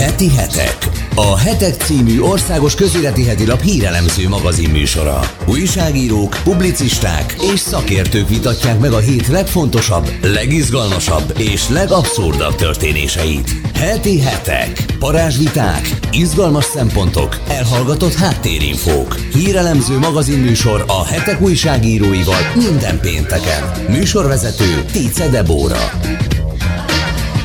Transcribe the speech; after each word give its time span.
Heti 0.00 0.30
hetek. 0.30 0.76
A 1.14 1.38
Hetek 1.38 1.74
című 1.74 2.20
országos 2.20 2.74
közéleti 2.74 3.24
heti 3.24 3.44
hírelemző 3.62 4.28
magazin 4.28 4.70
műsora. 4.70 5.20
Újságírók, 5.46 6.36
publicisták 6.44 7.36
és 7.52 7.60
szakértők 7.60 8.28
vitatják 8.28 8.78
meg 8.78 8.92
a 8.92 8.98
hét 8.98 9.26
legfontosabb, 9.26 10.10
legizgalmasabb 10.22 11.34
és 11.38 11.68
legabszurdabb 11.68 12.54
történéseit. 12.54 13.50
Heti 13.74 14.20
hetek. 14.20 14.84
Parázsviták, 14.98 15.98
izgalmas 16.12 16.64
szempontok, 16.64 17.40
elhallgatott 17.48 18.14
háttérinfók. 18.14 19.14
Hírelemző 19.14 19.98
magazin 19.98 20.38
műsor 20.38 20.84
a 20.86 21.04
hetek 21.04 21.40
újságíróival 21.40 22.52
minden 22.54 23.00
pénteken. 23.00 23.62
Műsorvezető 23.88 24.84
Tice 24.92 25.28
Debóra. 25.28 25.90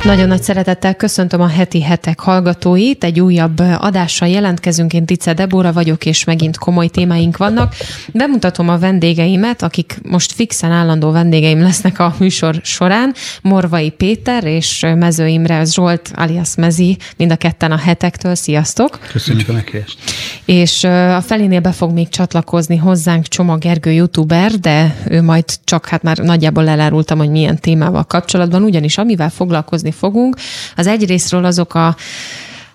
Nagyon 0.04 0.28
nagy 0.28 0.44
szeretettel 0.44 0.96
köszöntöm 0.96 1.42
a 1.42 1.48
heti 1.48 1.82
hetek 1.82 2.20
hallgatóit. 2.20 3.04
Egy 3.04 3.20
újabb 3.20 3.60
adással 3.78 4.28
jelentkezünk. 4.28 4.94
Én 4.94 5.06
Tice 5.06 5.34
Debora 5.34 5.74
vagyok, 5.74 6.06
és 6.06 6.24
megint 6.24 6.58
komoly 6.58 6.88
témáink 6.88 7.38
vannak. 7.38 7.76
Bemutatom 8.14 8.70
a 8.70 8.78
vendégeimet, 8.78 9.62
akik 9.62 10.00
most 10.04 10.32
fixen 10.32 10.72
állandó 10.72 11.12
vendégeim 11.12 11.62
lesznek 11.62 12.00
a 12.00 12.16
műsor 12.20 12.60
során. 12.64 13.14
Morvai 13.42 13.90
Péter 13.90 14.44
és 14.44 14.86
Mező 14.96 15.28
Imre 15.28 15.64
Zsolt, 15.66 16.12
alias 16.16 16.56
Mezi, 16.56 16.98
mind 17.18 17.32
a 17.32 17.36
ketten 17.36 17.72
a 17.72 17.78
hetektől. 17.78 18.36
Sziasztok! 18.36 19.00
Köszönjük 19.12 19.50
a 19.50 19.54
meghívást! 19.54 19.98
És 20.46 20.84
a 20.84 21.22
felénél 21.22 21.60
be 21.60 21.72
fog 21.72 21.92
még 21.92 22.10
csatlakozni 22.10 22.78
hozzánk 22.78 23.28
Csoma 23.28 23.58
Gergő 23.58 23.92
youtuber, 23.92 24.52
de 24.52 24.96
ő 25.08 25.22
majd 25.22 25.46
csak 25.64 25.88
hát 25.88 26.04
már 26.04 26.18
nagyjából 26.18 26.68
elárultam, 26.68 27.18
hogy 27.18 27.30
milyen 27.30 27.60
témával 27.60 28.04
kapcsolatban, 28.04 28.64
ugyanis 28.64 28.98
amivel 28.98 29.30
foglalkozni 29.30 29.91
fogunk. 29.92 30.36
Az 30.76 30.88
egyrésztről 30.88 31.46
azok 31.46 31.74
a 31.74 31.96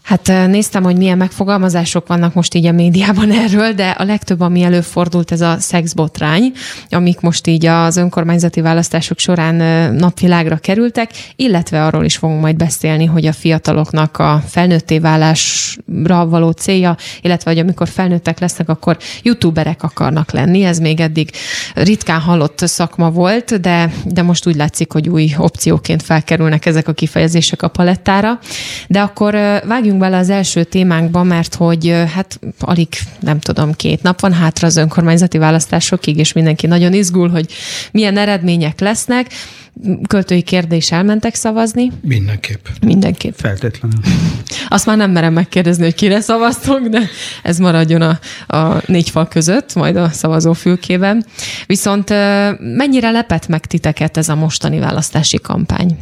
Hát 0.07 0.27
néztem, 0.27 0.83
hogy 0.83 0.97
milyen 0.97 1.17
megfogalmazások 1.17 2.07
vannak 2.07 2.35
most 2.35 2.55
így 2.55 2.67
a 2.67 2.73
médiában 2.73 3.33
erről, 3.45 3.73
de 3.73 3.89
a 3.89 4.05
legtöbb, 4.05 4.41
ami 4.41 4.63
előfordult, 4.63 5.33
ez 5.33 5.41
a 5.41 5.57
szexbotrány, 5.59 6.53
amik 6.91 7.21
most 7.21 7.47
így 7.47 7.67
az 7.67 7.97
önkormányzati 7.97 8.61
választások 8.61 9.19
során 9.19 9.55
napvilágra 9.95 10.57
kerültek, 10.57 11.11
illetve 11.37 11.85
arról 11.85 12.05
is 12.05 12.17
fogunk 12.17 12.41
majd 12.41 12.57
beszélni, 12.57 13.05
hogy 13.05 13.27
a 13.27 13.33
fiataloknak 13.33 14.19
a 14.19 14.43
felnőtté 14.47 14.99
válásra 14.99 16.27
való 16.27 16.51
célja, 16.51 16.97
illetve 17.21 17.51
hogy 17.51 17.61
amikor 17.61 17.89
felnőttek 17.89 18.39
lesznek, 18.39 18.69
akkor 18.69 18.97
youtuberek 19.23 19.83
akarnak 19.83 20.33
lenni. 20.33 20.63
Ez 20.63 20.79
még 20.79 21.01
eddig 21.01 21.31
ritkán 21.75 22.21
hallott 22.21 22.59
szakma 22.59 23.11
volt, 23.11 23.61
de, 23.61 23.93
de 24.05 24.23
most 24.23 24.47
úgy 24.47 24.57
látszik, 24.57 24.93
hogy 24.93 25.09
új 25.09 25.35
opcióként 25.39 26.03
felkerülnek 26.03 26.67
ezek 26.67 26.89
a 26.89 26.93
kifejezések 26.93 27.63
a 27.63 27.69
palettára. 27.69 28.39
De 28.89 29.01
akkor 29.01 29.35
vágjunk 29.65 29.95
vágjunk 29.99 30.13
bele 30.13 30.19
az 30.19 30.31
első 30.31 30.65
témánkba, 30.65 31.23
mert 31.23 31.55
hogy 31.55 31.89
hát 32.15 32.41
alig, 32.61 32.89
nem 33.21 33.41
tudom, 33.41 33.73
két 33.73 34.03
nap 34.03 34.21
van 34.21 34.33
hátra 34.33 34.67
az 34.67 34.77
önkormányzati 34.77 35.39
választásokig, 35.39 36.17
és 36.17 36.33
mindenki 36.33 36.67
nagyon 36.67 36.93
izgul, 36.93 37.29
hogy 37.29 37.53
milyen 37.93 38.17
eredmények 38.17 38.81
lesznek. 38.81 39.33
Költői 40.09 40.43
kérdés, 40.43 40.93
elmentek 40.93 41.35
szavazni? 41.35 41.93
Mindenképp. 42.01 42.67
Mindenképp. 42.81 43.35
Feltétlenül. 43.37 43.99
Azt 44.69 44.87
már 44.87 44.97
nem 44.97 45.11
merem 45.11 45.33
megkérdezni, 45.33 45.85
hogy 45.85 45.95
kire 45.95 46.21
szavaztok, 46.21 46.81
de 46.81 47.01
ez 47.43 47.59
maradjon 47.59 48.03
a, 48.03 48.19
a 48.57 48.83
négy 48.87 49.11
fal 49.11 49.29
között, 49.29 49.75
majd 49.75 49.97
a 49.97 50.09
szavazófülkében. 50.09 51.25
Viszont 51.67 52.09
mennyire 52.59 53.11
lepett 53.11 53.49
meg 53.49 53.67
titeket 53.67 54.17
ez 54.17 54.29
a 54.29 54.35
mostani 54.35 54.79
választási 54.79 55.39
kampány? 55.39 55.97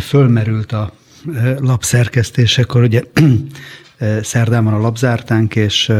Fölmerült 0.00 0.72
a 0.72 0.92
lapszerkesztésekor, 1.58 2.82
ugye 2.82 3.02
szerdán 4.22 4.64
van 4.64 4.74
a 4.74 4.80
lapzártánk, 4.80 5.56
és 5.56 5.92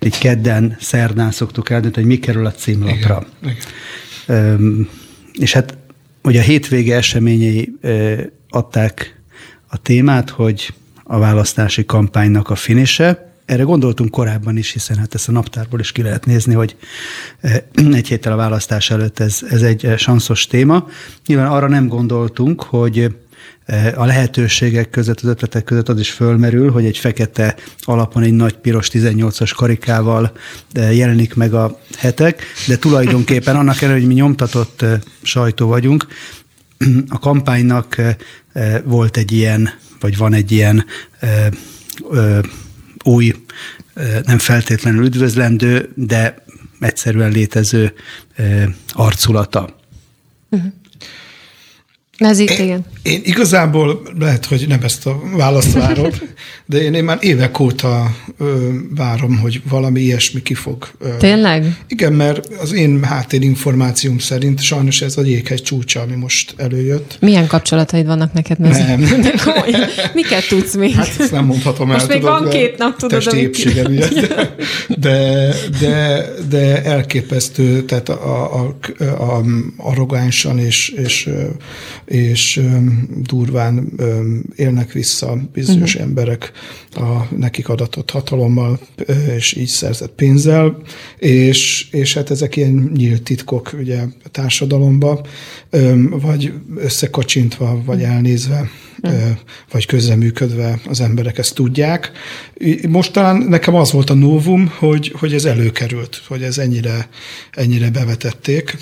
így 0.00 0.18
kedden, 0.18 0.76
szerdán 0.80 1.30
szoktuk 1.30 1.70
eldönteni, 1.70 2.06
hogy 2.06 2.16
mi 2.16 2.20
kerül 2.20 2.46
a 2.46 2.52
címlapra. 2.52 3.26
Igen, 3.42 3.56
igen. 4.26 4.88
És 5.32 5.52
hát 5.52 5.76
ugye 6.22 6.40
a 6.40 6.42
hétvége 6.42 6.96
eseményei 6.96 7.72
adták 8.48 9.20
a 9.68 9.76
témát, 9.76 10.30
hogy 10.30 10.74
a 11.02 11.18
választási 11.18 11.84
kampánynak 11.84 12.50
a 12.50 12.54
finise. 12.54 13.32
Erre 13.44 13.62
gondoltunk 13.62 14.10
korábban 14.10 14.56
is, 14.56 14.72
hiszen 14.72 14.96
hát 14.96 15.14
ezt 15.14 15.28
a 15.28 15.32
naptárból 15.32 15.80
is 15.80 15.92
ki 15.92 16.02
lehet 16.02 16.26
nézni, 16.26 16.54
hogy 16.54 16.76
egy 17.92 18.08
héttel 18.08 18.32
a 18.32 18.36
választás 18.36 18.90
előtt 18.90 19.18
ez, 19.18 19.40
ez 19.50 19.62
egy 19.62 19.94
sanszos 19.96 20.46
téma. 20.46 20.88
Nyilván 21.26 21.46
arra 21.46 21.68
nem 21.68 21.88
gondoltunk, 21.88 22.62
hogy 22.62 23.16
a 23.94 24.04
lehetőségek 24.04 24.90
között, 24.90 25.20
az 25.20 25.28
ötletek 25.28 25.64
között 25.64 25.88
az 25.88 25.98
is 25.98 26.10
fölmerül, 26.10 26.70
hogy 26.70 26.84
egy 26.84 26.98
fekete 26.98 27.56
alapon 27.80 28.22
egy 28.22 28.32
nagy 28.32 28.54
piros 28.54 28.88
18-as 28.92 29.52
karikával 29.56 30.32
jelenik 30.72 31.34
meg 31.34 31.54
a 31.54 31.80
hetek, 31.98 32.42
de 32.66 32.76
tulajdonképpen 32.76 33.56
annak 33.60 33.76
ellenére, 33.76 33.98
hogy 33.98 34.08
mi 34.08 34.14
nyomtatott 34.14 34.84
sajtó 35.22 35.66
vagyunk, 35.66 36.06
a 37.08 37.18
kampánynak 37.18 38.02
volt 38.84 39.16
egy 39.16 39.32
ilyen, 39.32 39.70
vagy 40.00 40.16
van 40.16 40.32
egy 40.32 40.52
ilyen 40.52 40.84
új, 43.04 43.34
nem 44.24 44.38
feltétlenül 44.38 45.04
üdvözlendő, 45.04 45.92
de 45.94 46.44
egyszerűen 46.80 47.30
létező 47.30 47.92
arculata. 48.92 49.76
Uh-huh. 50.50 50.72
Ez 52.18 52.38
itt, 52.38 52.50
én, 52.50 52.64
igen. 52.64 52.84
Én 53.02 53.20
igazából 53.24 54.02
lehet, 54.18 54.44
hogy 54.44 54.64
nem 54.68 54.82
ezt 54.82 55.06
a 55.06 55.20
választ 55.36 55.72
várom, 55.72 56.10
de 56.66 56.82
én, 56.82 56.94
én 56.94 57.04
már 57.04 57.18
évek 57.20 57.60
óta 57.60 58.16
ö, 58.38 58.68
várom, 58.94 59.38
hogy 59.38 59.62
valami 59.68 60.00
ilyesmi 60.00 60.42
ki 60.42 60.54
fog. 60.54 60.88
Ö, 61.00 61.16
Tényleg? 61.18 61.76
Igen, 61.88 62.12
mert 62.12 62.46
az 62.60 62.72
én 62.72 63.04
háttérinformációm 63.04 64.18
szerint 64.18 64.62
sajnos 64.62 65.02
ez 65.02 65.16
a 65.16 65.22
jéghegy 65.22 65.62
csúcsa, 65.62 66.00
ami 66.00 66.14
most 66.14 66.54
előjött. 66.56 67.16
Milyen 67.20 67.46
kapcsolataid 67.46 68.06
vannak 68.06 68.32
neked? 68.32 68.58
Nem. 68.58 69.00
De 69.20 69.32
komoly, 69.44 69.70
miket 70.14 70.48
tudsz 70.48 70.74
még? 70.74 70.94
Hát 70.94 71.14
ezt 71.18 71.32
nem 71.32 71.44
mondhatom 71.44 71.88
most 71.88 72.00
el. 72.00 72.06
Most 72.06 72.20
még 72.20 72.20
tudod, 72.20 72.42
van 72.42 72.50
két 72.50 72.78
nap, 72.78 72.96
tudod, 72.96 73.24
testi 73.24 73.50
de, 73.86 74.08
de, 75.08 75.54
de, 75.80 76.24
de 76.48 76.82
elképesztő, 76.84 77.82
tehát 77.82 78.08
a, 78.08 78.54
a, 78.54 78.76
a, 78.98 79.04
a 79.04 79.44
arrogánsan 79.76 80.58
és, 80.58 80.88
és 80.88 81.28
és 82.08 82.60
durván 83.22 83.92
élnek 84.56 84.92
vissza 84.92 85.48
bizonyos 85.52 85.94
uh-huh. 85.94 86.08
emberek 86.08 86.52
a 86.94 87.34
nekik 87.36 87.68
adatott 87.68 88.10
hatalommal, 88.10 88.80
és 89.36 89.54
így 89.54 89.68
szerzett 89.68 90.12
pénzzel, 90.12 90.82
és, 91.18 91.88
és 91.90 92.14
hát 92.14 92.30
ezek 92.30 92.56
ilyen 92.56 92.90
nyílt 92.94 93.22
titkok 93.22 93.76
ugye 93.78 94.00
a 94.24 94.28
társadalomba, 94.30 95.26
vagy 96.10 96.52
összekacsintva, 96.76 97.82
vagy 97.84 98.02
elnézve 98.02 98.70
vagy 99.70 99.86
közreműködve 99.86 100.80
az 100.86 101.00
emberek 101.00 101.38
ezt 101.38 101.54
tudják. 101.54 102.10
Most 102.88 103.12
talán 103.12 103.36
nekem 103.36 103.74
az 103.74 103.92
volt 103.92 104.10
a 104.10 104.14
novum, 104.14 104.72
hogy, 104.78 105.12
hogy 105.18 105.34
ez 105.34 105.44
előkerült, 105.44 106.22
hogy 106.26 106.42
ez 106.42 106.58
ennyire, 106.58 107.08
ennyire 107.50 107.90
bevetették. 107.90 108.76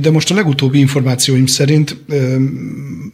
De 0.00 0.10
most 0.10 0.30
a 0.30 0.34
legutóbbi 0.34 0.78
információim 0.78 1.46
szerint, 1.46 1.96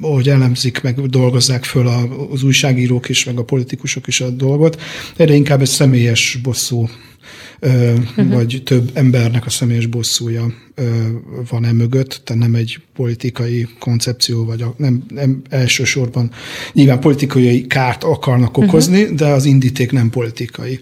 ahogy 0.00 0.28
elemzik, 0.28 0.80
meg 0.80 1.00
dolgozzák 1.00 1.64
föl 1.64 1.86
az 2.30 2.42
újságírók 2.42 3.08
is, 3.08 3.24
meg 3.24 3.38
a 3.38 3.44
politikusok 3.44 4.06
is 4.06 4.20
a 4.20 4.30
dolgot, 4.30 4.80
erre 5.16 5.34
inkább 5.34 5.60
egy 5.60 5.68
személyes 5.68 6.38
bosszú. 6.42 6.88
Vagy 8.16 8.62
több 8.64 8.90
embernek 8.94 9.46
a 9.46 9.50
személyes 9.50 9.86
bosszúja 9.86 10.46
van 11.50 11.64
e 11.64 11.72
mögött, 11.72 12.20
tehát 12.24 12.42
nem 12.42 12.54
egy 12.54 12.80
politikai 12.94 13.68
koncepció, 13.78 14.44
vagy 14.44 14.62
a, 14.62 14.74
nem, 14.76 15.02
nem 15.08 15.42
elsősorban 15.48 16.30
nyilván 16.72 17.00
politikai 17.00 17.66
kárt 17.66 18.04
akarnak 18.04 18.56
okozni, 18.56 19.02
uh-huh. 19.02 19.16
de 19.16 19.26
az 19.26 19.44
indíték 19.44 19.92
nem 19.92 20.10
politikai. 20.10 20.80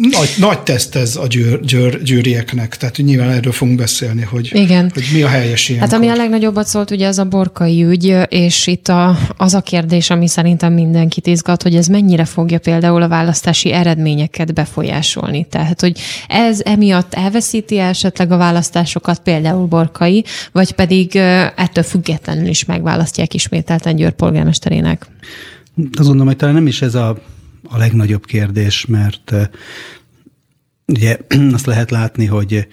Nagy, 0.00 0.34
nagy 0.38 0.60
teszt 0.60 0.96
ez 0.96 1.16
a 1.16 1.26
győr, 1.26 1.60
győr, 1.60 2.02
győrieknek, 2.02 2.76
tehát 2.76 2.96
nyilván 2.96 3.30
erről 3.30 3.52
fogunk 3.52 3.78
beszélni, 3.78 4.22
hogy, 4.22 4.50
Igen. 4.54 4.90
hogy 4.94 5.04
mi 5.12 5.22
a 5.22 5.28
helyes 5.28 5.68
ilyen. 5.68 5.80
Hát 5.80 5.92
ami 5.92 6.08
a 6.08 6.14
legnagyobbat 6.14 6.66
szólt, 6.66 6.90
ugye 6.90 7.06
az 7.06 7.18
a 7.18 7.24
borkai 7.24 7.84
ügy, 7.84 8.16
és 8.28 8.66
itt 8.66 8.88
a, 8.88 9.16
az 9.36 9.54
a 9.54 9.60
kérdés, 9.60 10.10
ami 10.10 10.28
szerintem 10.28 10.72
mindenkit 10.72 11.26
izgat, 11.26 11.62
hogy 11.62 11.74
ez 11.74 11.86
mennyire 11.86 12.24
fogja 12.24 12.58
például 12.58 13.02
a 13.02 13.08
választási 13.08 13.72
eredményeket 13.72 14.54
befolyásolni. 14.54 15.46
Tehát, 15.50 15.80
hogy 15.80 15.98
ez 16.28 16.60
emiatt 16.64 17.14
elveszíti 17.14 17.78
esetleg 17.78 18.32
a 18.32 18.36
választásokat 18.36 19.18
például 19.18 19.66
borkai, 19.66 20.24
vagy 20.52 20.72
pedig 20.72 21.16
ettől 21.56 21.84
függetlenül 21.84 22.48
is 22.48 22.64
megválasztják 22.64 23.34
ismételten 23.34 23.96
Győr 23.96 24.12
polgármesterének. 24.12 25.06
Azt 25.76 26.08
gondolom, 26.08 26.26
hogy 26.26 26.36
talán 26.36 26.54
nem 26.54 26.66
is 26.66 26.82
ez 26.82 26.94
a 26.94 27.18
a 27.62 27.78
legnagyobb 27.78 28.24
kérdés, 28.24 28.86
mert 28.86 29.34
ugye 30.86 31.18
azt 31.52 31.66
lehet 31.66 31.90
látni, 31.90 32.26
hogy 32.26 32.68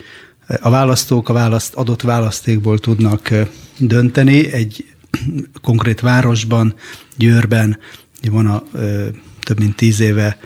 a 0.61 0.69
választók 0.69 1.29
a 1.29 1.33
választ, 1.33 1.73
adott 1.73 2.01
választékból 2.01 2.79
tudnak 2.79 3.29
dönteni. 3.77 4.51
Egy 4.51 4.85
konkrét 5.61 5.99
városban, 5.99 6.75
Győrben 7.17 7.79
van 8.31 8.47
a 8.47 8.63
több 9.39 9.59
mint 9.59 9.75
tíz 9.75 9.99
éve 9.99 10.37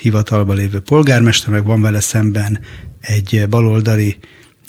hivatalban 0.00 0.56
lévő 0.56 0.80
polgármester, 0.80 1.52
meg 1.52 1.64
van 1.64 1.80
vele 1.80 2.00
szemben 2.00 2.60
egy 3.00 3.46
baloldali 3.48 4.18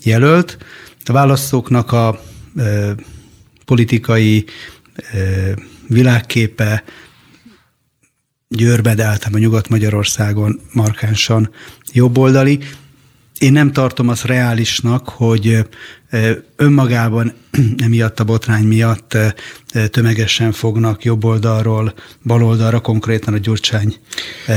jelölt. 0.04 0.58
A 1.06 1.12
választóknak 1.12 1.92
a 1.92 2.22
politikai 3.66 4.46
világképe 5.88 6.84
Győrbe, 8.48 8.96
de 8.96 9.04
általában 9.04 9.42
Nyugat-Magyarországon 9.42 10.60
markánsan 10.74 11.50
jobboldali. 11.92 12.60
Én 13.40 13.52
nem 13.52 13.72
tartom 13.72 14.08
azt 14.08 14.26
reálisnak, 14.26 15.10
hogy 15.10 15.68
önmagában 16.56 17.34
emiatt 17.86 18.20
a 18.20 18.24
botrány 18.24 18.64
miatt 18.64 19.18
tömegesen 19.92 20.52
fognak 20.52 21.04
jobb 21.04 21.24
oldalról, 21.24 21.94
bal 22.24 22.44
oldalra, 22.44 22.80
konkrétan 22.80 23.34
a 23.34 23.38
Gyurcsány 23.38 23.96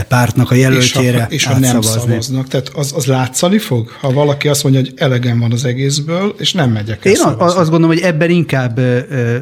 pártnak 0.08 0.50
a 0.50 0.54
jelöltjére 0.54 1.16
És 1.30 1.44
ha, 1.44 1.54
és 1.54 1.56
ha 1.56 1.58
nem 1.58 1.80
szavaznak, 1.80 2.48
tehát 2.48 2.68
az, 2.68 2.92
az 2.96 3.06
látszani 3.06 3.58
fog? 3.58 3.88
Ha 3.88 4.12
valaki 4.12 4.48
azt 4.48 4.62
mondja, 4.62 4.80
hogy 4.80 4.92
elegem 4.96 5.38
van 5.38 5.52
az 5.52 5.64
egészből, 5.64 6.34
és 6.38 6.52
nem 6.52 6.70
megyek 6.70 7.04
el 7.04 7.12
Én 7.12 7.18
szavazni. 7.18 7.60
azt 7.60 7.70
gondolom, 7.70 7.96
hogy 7.96 8.04
ebben 8.04 8.30
inkább, 8.30 8.78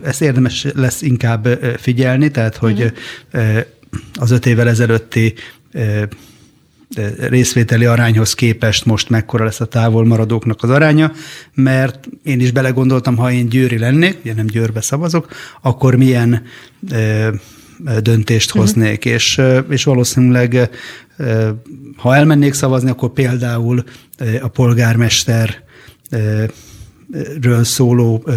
ezt 0.04 0.22
érdemes 0.22 0.66
lesz 0.74 1.02
inkább 1.02 1.48
figyelni, 1.78 2.30
tehát 2.30 2.56
hogy 2.56 2.92
uh-huh. 3.32 3.64
Az 4.14 4.30
öt 4.30 4.46
évvel 4.46 4.68
ezelőtti 4.68 5.34
részvételi 7.18 7.84
arányhoz 7.84 8.34
képest 8.34 8.84
most 8.84 9.08
mekkora 9.08 9.44
lesz 9.44 9.60
a 9.60 9.64
távol 9.64 10.04
maradóknak 10.06 10.62
az 10.62 10.70
aránya, 10.70 11.12
mert 11.54 12.08
én 12.22 12.40
is 12.40 12.50
belegondoltam, 12.50 13.16
ha 13.16 13.32
én 13.32 13.48
győri 13.48 13.78
lennék, 13.78 14.18
ugye 14.20 14.34
nem 14.34 14.46
győrbe 14.46 14.80
szavazok, 14.80 15.28
akkor 15.62 15.94
milyen 15.94 16.42
ö, 16.90 17.28
döntést 18.00 18.50
mhm. 18.50 18.58
hoznék, 18.58 18.98
uh-huh. 18.98 19.12
és, 19.12 19.40
és 19.68 19.84
valószínűleg 19.84 20.70
ha 21.96 22.14
elmennék 22.14 22.52
szavazni, 22.52 22.90
akkor 22.90 23.12
például 23.12 23.84
a 24.40 24.48
polgármester 24.48 25.62
ről 27.40 27.64
szóló 27.64 28.28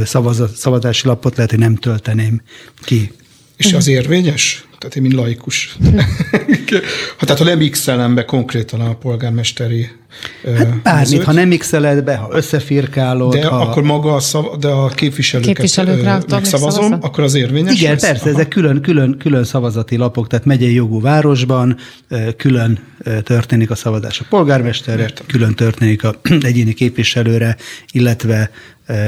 szavazási 0.55 1.07
lapot 1.07 1.35
lehet, 1.35 1.51
hogy 1.51 1.59
nem 1.59 1.75
tölteném 1.75 2.41
ki. 2.83 3.11
És 3.57 3.73
az 3.73 3.87
érvényes? 3.87 4.68
Tehát 4.79 4.95
én, 4.95 5.01
mint 5.01 5.13
laikus. 5.13 5.77
ha, 7.17 7.25
tehát 7.25 7.41
ha 7.41 7.43
nem 7.43 7.69
x 7.69 7.85
be 8.15 8.25
konkrétan 8.25 8.81
a 8.81 8.95
polgármesteri 8.95 9.89
Hát 10.57 10.81
bármit, 10.81 11.23
ha 11.23 11.31
nem 11.31 11.49
x 11.57 11.71
be, 12.03 12.15
ha 12.15 12.29
összefirkálod. 12.31 13.33
De 13.33 13.45
ha... 13.45 13.55
akkor 13.55 13.83
maga 13.83 14.15
a, 14.15 14.19
szav, 14.19 14.57
de 14.57 14.67
a 14.67 14.87
képviselőket 14.87 15.55
Képviselőkre 15.55 16.19
megszavazom, 16.29 16.97
akkor 17.01 17.23
az 17.23 17.33
érvényes 17.33 17.79
Igen, 17.79 17.91
lesz? 17.91 18.01
persze, 18.01 18.21
Aha. 18.21 18.29
ezek 18.29 18.47
külön, 18.47 18.81
külön, 18.81 19.17
külön 19.17 19.43
szavazati 19.43 19.95
lapok, 19.95 20.27
tehát 20.27 20.45
megyei 20.45 20.73
jogú 20.73 21.01
városban 21.01 21.77
külön 22.37 22.79
történik 23.23 23.71
a 23.71 23.75
szavazás 23.75 24.19
a 24.19 24.25
polgármesterre, 24.29 25.01
Értem. 25.01 25.25
külön 25.25 25.55
történik 25.55 26.03
a 26.03 26.15
egyéni 26.41 26.73
képviselőre, 26.73 27.55
illetve 27.91 28.51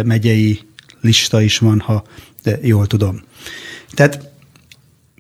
megyei 0.04 0.60
lista 1.02 1.42
is 1.42 1.58
van, 1.58 1.80
ha 1.80 2.04
jól 2.62 2.88
tudom. 2.88 3.22
Tehát 3.94 4.31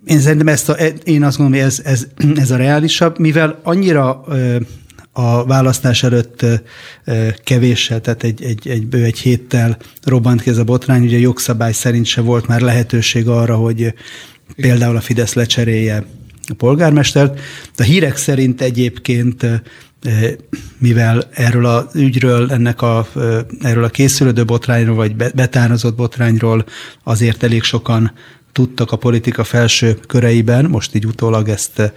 én 0.05 0.19
szerintem 0.19 0.47
ezt 0.47 0.69
a, 0.69 0.73
én 1.03 1.23
azt 1.23 1.37
gondolom, 1.37 1.63
hogy 1.63 1.71
ez, 1.71 1.81
ez, 1.83 2.07
ez 2.35 2.51
a 2.51 2.55
reálisabb, 2.55 3.19
mivel 3.19 3.59
annyira 3.63 4.23
a 5.11 5.45
választás 5.45 6.03
előtt 6.03 6.45
kevéssel, 7.43 8.01
tehát 8.01 8.23
egy, 8.23 8.43
egy, 8.43 8.67
egy 8.67 8.87
bő 8.87 9.03
egy 9.03 9.19
héttel 9.19 9.77
robbant 10.03 10.41
ki 10.41 10.49
ez 10.49 10.57
a 10.57 10.63
botrány, 10.63 11.03
ugye 11.03 11.17
jogszabály 11.17 11.73
szerint 11.73 12.05
se 12.05 12.21
volt 12.21 12.47
már 12.47 12.61
lehetőség 12.61 13.27
arra, 13.27 13.55
hogy 13.55 13.93
például 14.55 14.95
a 14.95 15.01
Fidesz 15.01 15.33
lecserélje 15.33 16.05
a 16.47 16.53
polgármestert. 16.57 17.39
De 17.75 17.83
a 17.83 17.87
hírek 17.87 18.17
szerint 18.17 18.61
egyébként 18.61 19.45
mivel 20.77 21.23
erről 21.31 21.65
az 21.65 21.85
ügyről, 21.93 22.51
ennek 22.51 22.81
a, 22.81 23.07
erről 23.61 23.83
a 23.83 23.89
készülődő 23.89 24.45
botrányról, 24.45 24.95
vagy 24.95 25.15
betározott 25.15 25.95
botrányról 25.95 26.65
azért 27.03 27.43
elég 27.43 27.63
sokan 27.63 28.11
tudtak 28.51 28.91
a 28.91 28.97
politika 28.97 29.43
felső 29.43 29.99
köreiben, 30.07 30.65
most 30.65 30.95
így 30.95 31.05
utólag 31.05 31.49
ezt 31.49 31.79
eh, 31.79 31.91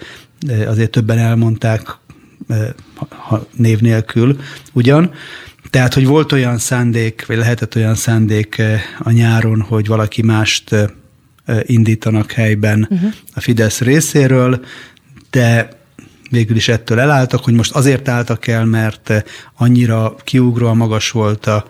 azért 0.68 0.90
többen 0.90 1.18
elmondták 1.18 1.96
eh, 2.48 2.68
név 3.56 3.80
nélkül 3.80 4.40
ugyan, 4.72 5.12
tehát, 5.70 5.94
hogy 5.94 6.06
volt 6.06 6.32
olyan 6.32 6.58
szándék, 6.58 7.24
vagy 7.26 7.36
lehetett 7.36 7.74
olyan 7.74 7.94
szándék 7.94 8.58
eh, 8.58 8.80
a 8.98 9.10
nyáron, 9.10 9.60
hogy 9.60 9.86
valaki 9.86 10.22
mást 10.22 10.74
indítanak 11.62 12.32
helyben 12.32 12.88
uh-huh. 12.90 13.12
a 13.34 13.40
Fidesz 13.40 13.80
részéről, 13.80 14.64
de 15.30 15.68
végül 16.30 16.56
is 16.56 16.68
ettől 16.68 17.00
elálltak, 17.00 17.44
hogy 17.44 17.54
most 17.54 17.72
azért 17.72 18.08
álltak 18.08 18.46
el, 18.46 18.64
mert 18.64 19.24
annyira 19.56 20.14
kiugróan 20.24 20.76
magas 20.76 21.10
volt 21.10 21.46
a 21.46 21.66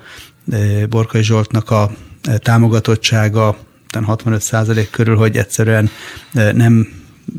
Borkai 0.89 1.23
Zsoltnak 1.23 1.71
a 1.71 1.91
támogatottsága 2.39 3.59
65 4.03 4.43
százalék 4.43 4.91
körül, 4.91 5.17
hogy 5.17 5.37
egyszerűen 5.37 5.91
nem 6.33 6.89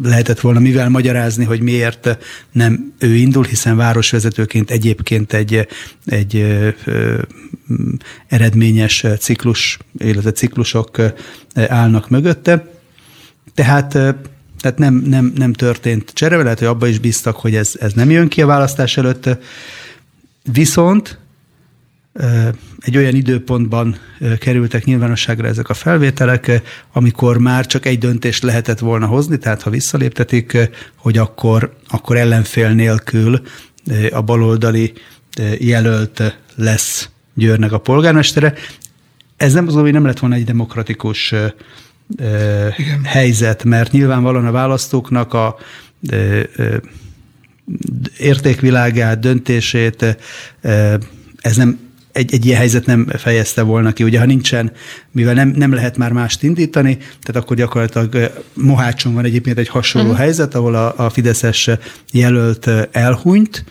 lehetett 0.03 0.39
volna 0.39 0.59
mivel 0.59 0.89
magyarázni, 0.89 1.43
hogy 1.43 1.61
miért 1.61 2.17
nem 2.51 2.93
ő 2.99 3.15
indul, 3.15 3.43
hiszen 3.43 3.77
városvezetőként 3.77 4.71
egyébként 4.71 5.33
egy, 5.33 5.67
egy 6.05 6.35
ö, 6.35 6.69
ö, 6.85 7.21
eredményes 8.27 9.05
ciklus, 9.19 9.77
illetve 9.97 10.31
ciklusok 10.31 11.01
állnak 11.53 12.09
mögötte. 12.09 12.67
Tehát 13.53 13.97
tehát 14.59 14.79
nem, 14.79 14.93
nem, 14.93 15.33
nem 15.35 15.53
történt 15.53 16.11
csere, 16.13 16.43
lehet, 16.43 16.59
hogy 16.59 16.67
abba 16.67 16.87
is 16.87 16.99
bíztak, 16.99 17.35
hogy 17.35 17.55
ez, 17.55 17.73
ez 17.79 17.93
nem 17.93 18.09
jön 18.09 18.27
ki 18.27 18.41
a 18.41 18.45
választás 18.45 18.97
előtt. 18.97 19.29
Viszont 20.51 21.19
egy 22.85 22.97
olyan 22.97 23.15
időpontban 23.15 23.97
kerültek 24.39 24.83
nyilvánosságra 24.83 25.47
ezek 25.47 25.69
a 25.69 25.73
felvételek, 25.73 26.61
amikor 26.93 27.37
már 27.37 27.65
csak 27.65 27.85
egy 27.85 27.97
döntést 27.97 28.43
lehetett 28.43 28.79
volna 28.79 29.05
hozni, 29.05 29.37
tehát 29.37 29.61
ha 29.61 29.69
visszaléptetik, 29.69 30.57
hogy 30.95 31.17
akkor, 31.17 31.75
akkor 31.87 32.17
ellenfél 32.17 32.69
nélkül 32.69 33.41
a 34.11 34.21
baloldali 34.21 34.93
jelölt 35.59 36.37
lesz 36.55 37.09
Győrnek 37.33 37.71
a 37.71 37.79
polgármestere. 37.79 38.53
Ez 39.37 39.53
nem 39.53 39.67
az, 39.67 39.73
hogy 39.73 39.91
nem 39.91 40.05
lett 40.05 40.19
volna 40.19 40.35
egy 40.35 40.43
demokratikus 40.43 41.33
Igen. 42.77 43.03
helyzet, 43.03 43.63
mert 43.63 43.91
nyilvánvalóan 43.91 44.45
a 44.45 44.51
választóknak 44.51 45.33
a 45.33 45.55
értékvilágát, 48.17 49.19
döntését 49.19 50.17
ez 51.41 51.55
nem 51.55 51.79
egy, 52.15 52.33
egy 52.33 52.45
ilyen 52.45 52.57
helyzet 52.57 52.85
nem 52.85 53.07
fejezte 53.17 53.61
volna 53.61 53.91
ki. 53.91 54.03
Ugye, 54.03 54.19
ha 54.19 54.25
nincsen, 54.25 54.71
mivel 55.11 55.33
nem, 55.33 55.53
nem 55.55 55.73
lehet 55.73 55.97
már 55.97 56.11
mást 56.11 56.43
indítani, 56.43 56.97
tehát 56.97 57.43
akkor 57.43 57.57
gyakorlatilag 57.57 58.31
Mohácson 58.53 59.13
van 59.13 59.25
egyébként 59.25 59.57
egy 59.57 59.67
hasonló 59.67 60.07
uh-huh. 60.07 60.23
helyzet, 60.23 60.55
ahol 60.55 60.75
a, 60.75 60.93
a 60.97 61.09
Fideszes 61.09 61.69
jelölt 62.11 62.69
elhunyt, 62.91 63.65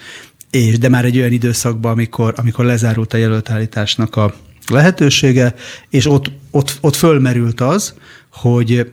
és 0.51 0.79
de 0.79 0.89
már 0.89 1.05
egy 1.05 1.19
olyan 1.19 1.33
időszakban, 1.33 1.93
amikor, 1.93 2.35
amikor 2.37 2.65
lezárult 2.65 3.13
a 3.13 3.17
jelöltállításnak 3.17 4.17
a 4.17 4.35
lehetősége, 4.73 5.55
és 5.91 6.07
ott, 6.07 6.31
ott, 6.51 6.79
ott 6.81 6.97
fölmerült 6.97 7.61
az, 7.61 7.95
hogy 8.33 8.93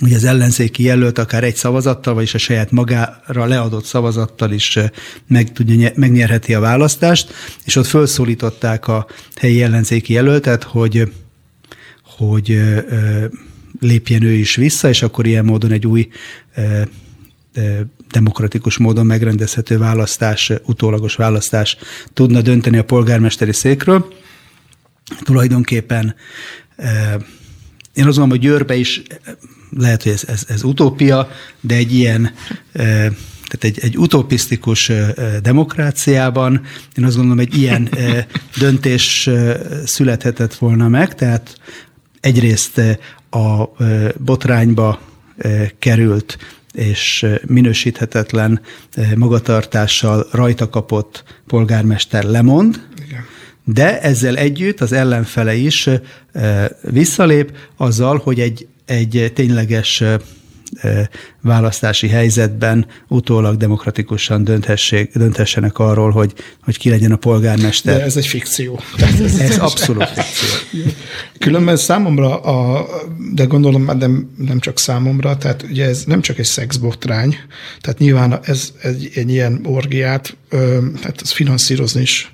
hogy 0.00 0.12
az 0.12 0.24
ellenzéki 0.24 0.82
jelölt 0.82 1.18
akár 1.18 1.44
egy 1.44 1.56
szavazattal, 1.56 2.14
vagyis 2.14 2.34
a 2.34 2.38
saját 2.38 2.70
magára 2.70 3.44
leadott 3.44 3.84
szavazattal 3.84 4.52
is 4.52 4.78
meg 5.26 5.52
tudja, 5.52 5.90
megnyerheti 5.94 6.54
a 6.54 6.60
választást, 6.60 7.32
és 7.64 7.76
ott 7.76 7.86
felszólították 7.86 8.88
a 8.88 9.06
helyi 9.34 9.62
ellenzéki 9.62 10.12
jelöltet, 10.12 10.62
hogy, 10.62 11.12
hogy 12.02 12.60
lépjen 13.80 14.22
ő 14.22 14.32
is 14.32 14.56
vissza, 14.56 14.88
és 14.88 15.02
akkor 15.02 15.26
ilyen 15.26 15.44
módon 15.44 15.70
egy 15.70 15.86
új 15.86 16.08
demokratikus 18.10 18.78
módon 18.78 19.06
megrendezhető 19.06 19.78
választás, 19.78 20.52
utólagos 20.64 21.14
választás 21.14 21.76
tudna 22.12 22.40
dönteni 22.40 22.78
a 22.78 22.84
polgármesteri 22.84 23.52
székről. 23.52 24.12
Tulajdonképpen 25.22 26.14
én 27.94 28.06
azt 28.06 28.18
gondolom, 28.18 28.30
hogy 28.30 28.38
Győrbe 28.38 28.74
is 28.74 29.02
lehet, 29.76 30.02
hogy 30.02 30.12
ez, 30.12 30.24
ez, 30.26 30.44
ez 30.48 30.62
utópia, 30.62 31.28
de 31.60 31.74
egy 31.74 31.94
ilyen 31.94 32.34
tehát 33.48 33.76
egy, 33.76 33.78
egy 33.82 33.98
utopisztikus 33.98 34.92
demokráciában 35.42 36.60
én 36.96 37.04
azt 37.04 37.16
gondolom, 37.16 37.38
egy 37.38 37.56
ilyen 37.58 37.88
döntés 38.58 39.30
születhetett 39.84 40.54
volna 40.54 40.88
meg, 40.88 41.14
tehát 41.14 41.58
egyrészt 42.20 42.80
a 43.30 43.64
botrányba 44.18 45.00
került 45.78 46.38
és 46.72 47.26
minősíthetetlen 47.46 48.60
magatartással 49.14 50.26
rajta 50.30 50.68
kapott 50.68 51.24
polgármester 51.46 52.24
lemond, 52.24 52.86
Igen. 53.06 53.24
De 53.64 54.00
ezzel 54.00 54.36
együtt 54.36 54.80
az 54.80 54.92
ellenfele 54.92 55.54
is 55.54 55.88
visszalép 56.90 57.56
azzal, 57.76 58.20
hogy 58.24 58.40
egy, 58.40 58.66
egy 58.84 59.32
tényleges 59.34 60.02
választási 61.44 62.08
helyzetben 62.08 62.86
utólag 63.08 63.56
demokratikusan 63.56 64.44
dönthessék, 64.44 65.10
dönthessenek 65.14 65.78
arról, 65.78 66.10
hogy, 66.10 66.32
hogy 66.62 66.78
ki 66.78 66.90
legyen 66.90 67.12
a 67.12 67.16
polgármester. 67.16 67.96
De 67.96 68.04
ez 68.04 68.16
egy 68.16 68.26
fikció. 68.26 68.80
Ez 69.38 69.58
abszolút 69.58 70.08
fikció. 70.08 70.48
Különben 71.38 71.76
számomra, 71.76 72.40
a, 72.40 72.86
de 73.34 73.44
gondolom 73.44 73.84
nem, 73.98 74.30
nem 74.36 74.58
csak 74.58 74.78
számomra, 74.78 75.36
tehát 75.36 75.62
ugye 75.62 75.84
ez 75.84 76.02
nem 76.06 76.20
csak 76.20 76.38
egy 76.38 76.44
szexbotrány, 76.44 77.36
tehát 77.80 77.98
nyilván 77.98 78.38
ez 78.42 78.72
egy, 78.82 79.10
egy 79.14 79.30
ilyen 79.30 79.60
orgiát, 79.66 80.36
tehát 81.00 81.20
ez 81.22 81.32
finanszírozni 81.32 82.00
is. 82.00 82.32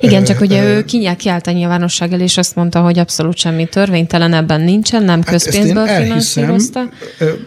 Igen, 0.00 0.24
csak 0.24 0.40
ugye 0.40 0.64
ő 0.64 0.84
kiállt 1.16 1.46
a 1.46 1.50
nyilvánosság 1.50 2.12
elé, 2.12 2.22
és 2.22 2.36
azt 2.36 2.54
mondta, 2.54 2.80
hogy 2.80 2.98
abszolút 2.98 3.36
semmi 3.36 3.66
törvénytelen 3.66 4.32
ebben 4.34 4.60
nincsen, 4.60 5.02
nem 5.02 5.22
hát 5.22 5.30
közpénzből 5.30 5.86
hát 5.86 6.02
finanszírozta. 6.02 6.88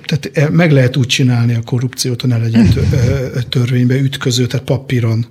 Tehát 0.06 0.52
meg 0.52 0.72
lehet 0.72 0.98
úgy 1.04 1.10
csinálni 1.10 1.54
a 1.54 1.62
korrupciót, 1.66 2.22
hogy 2.22 2.30
ne 2.30 2.38
legyen 2.38 2.74
törvénybe 3.50 3.96
ütköző, 3.96 4.48
tehát 4.48 4.66
papíron. 4.66 5.26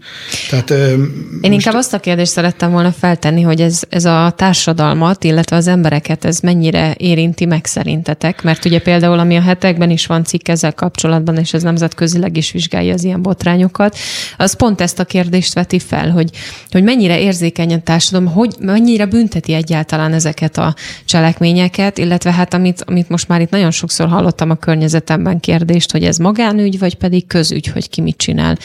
Tehát, 0.50 0.70
Én 0.70 0.98
most... 1.40 1.52
inkább 1.52 1.74
azt 1.74 1.94
a 1.94 2.00
kérdést 2.00 2.30
szerettem 2.30 2.70
volna 2.70 2.92
feltenni, 2.92 3.42
hogy 3.42 3.60
ez, 3.60 3.82
ez 3.88 4.04
a 4.04 4.32
társadalmat, 4.36 5.24
illetve 5.24 5.56
az 5.56 5.66
embereket 5.66 6.24
ez 6.24 6.38
mennyire 6.38 6.94
érinti 6.98 7.44
meg 7.44 7.64
szerintetek? 7.64 8.42
Mert 8.42 8.64
ugye 8.64 8.80
például, 8.80 9.18
ami 9.18 9.36
a 9.36 9.40
hetekben 9.40 9.90
is 9.90 10.06
van 10.06 10.24
cikk 10.24 10.48
ezzel 10.48 10.72
kapcsolatban, 10.72 11.36
és 11.36 11.52
ez 11.52 11.62
nemzetközileg 11.62 12.36
is 12.36 12.52
vizsgálja 12.52 12.94
az 12.94 13.04
ilyen 13.04 13.22
botrányokat, 13.22 13.96
az 14.36 14.56
pont 14.56 14.80
ezt 14.80 14.98
a 14.98 15.04
kérdést 15.04 15.54
veti 15.54 15.78
fel, 15.78 16.10
hogy, 16.10 16.30
hogy 16.70 16.82
mennyire 16.82 17.20
érzékeny 17.20 17.72
a 17.74 17.80
társadalom, 17.80 18.32
hogy 18.32 18.54
mennyire 18.60 19.06
bünteti 19.06 19.52
egyáltalán 19.52 20.12
ezeket 20.12 20.58
a 20.58 20.74
cselekményeket, 21.04 21.98
illetve 21.98 22.32
hát 22.32 22.54
amit, 22.54 22.84
amit 22.86 23.08
most 23.08 23.28
már 23.28 23.40
itt 23.40 23.50
nagyon 23.50 23.70
sokszor 23.70 24.08
hallottam 24.08 24.50
a 24.50 24.54
környezetemben 24.54 25.40
kérdést, 25.64 25.92
hogy 25.92 26.04
ez 26.04 26.16
magánügy, 26.16 26.78
vagy 26.78 26.94
pedig 26.94 27.26
közügy, 27.26 27.66
hogy 27.66 27.88
ki 27.88 28.00
mit 28.00 28.16
csinál 28.16 28.58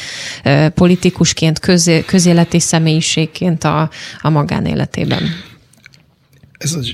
politikusként, 0.73 1.59
közé, 1.59 2.03
közéleti 2.05 2.59
személyiségként 2.59 3.63
a, 3.63 3.89
a 4.21 4.29
magánéletében. 4.29 5.23
Ez 6.57 6.73
az, 6.73 6.91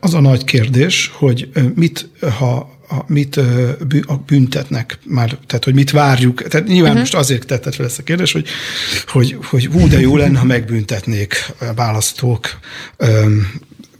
az 0.00 0.14
a 0.14 0.20
nagy 0.20 0.44
kérdés, 0.44 1.10
hogy 1.14 1.48
mit, 1.74 2.08
ha 2.38 2.74
a, 2.88 3.04
mit 3.06 3.36
a 4.06 4.22
büntetnek 4.26 4.98
már, 5.04 5.38
tehát 5.46 5.64
hogy 5.64 5.74
mit 5.74 5.90
várjuk. 5.90 6.42
Tehát 6.42 6.66
nyilván 6.66 6.82
uh-huh. 6.82 6.98
most 6.98 7.14
azért 7.14 7.46
tetted 7.46 7.74
fel 7.74 7.86
ezt 7.86 7.98
a 7.98 8.02
kérdést, 8.02 8.32
hogy, 8.32 8.48
hogy, 9.06 9.36
hogy 9.42 9.66
hú, 9.66 9.88
de 9.88 10.00
jó 10.00 10.16
lenne, 10.16 10.38
ha 10.38 10.44
megbüntetnék 10.44 11.34
a 11.58 11.74
választók, 11.74 12.58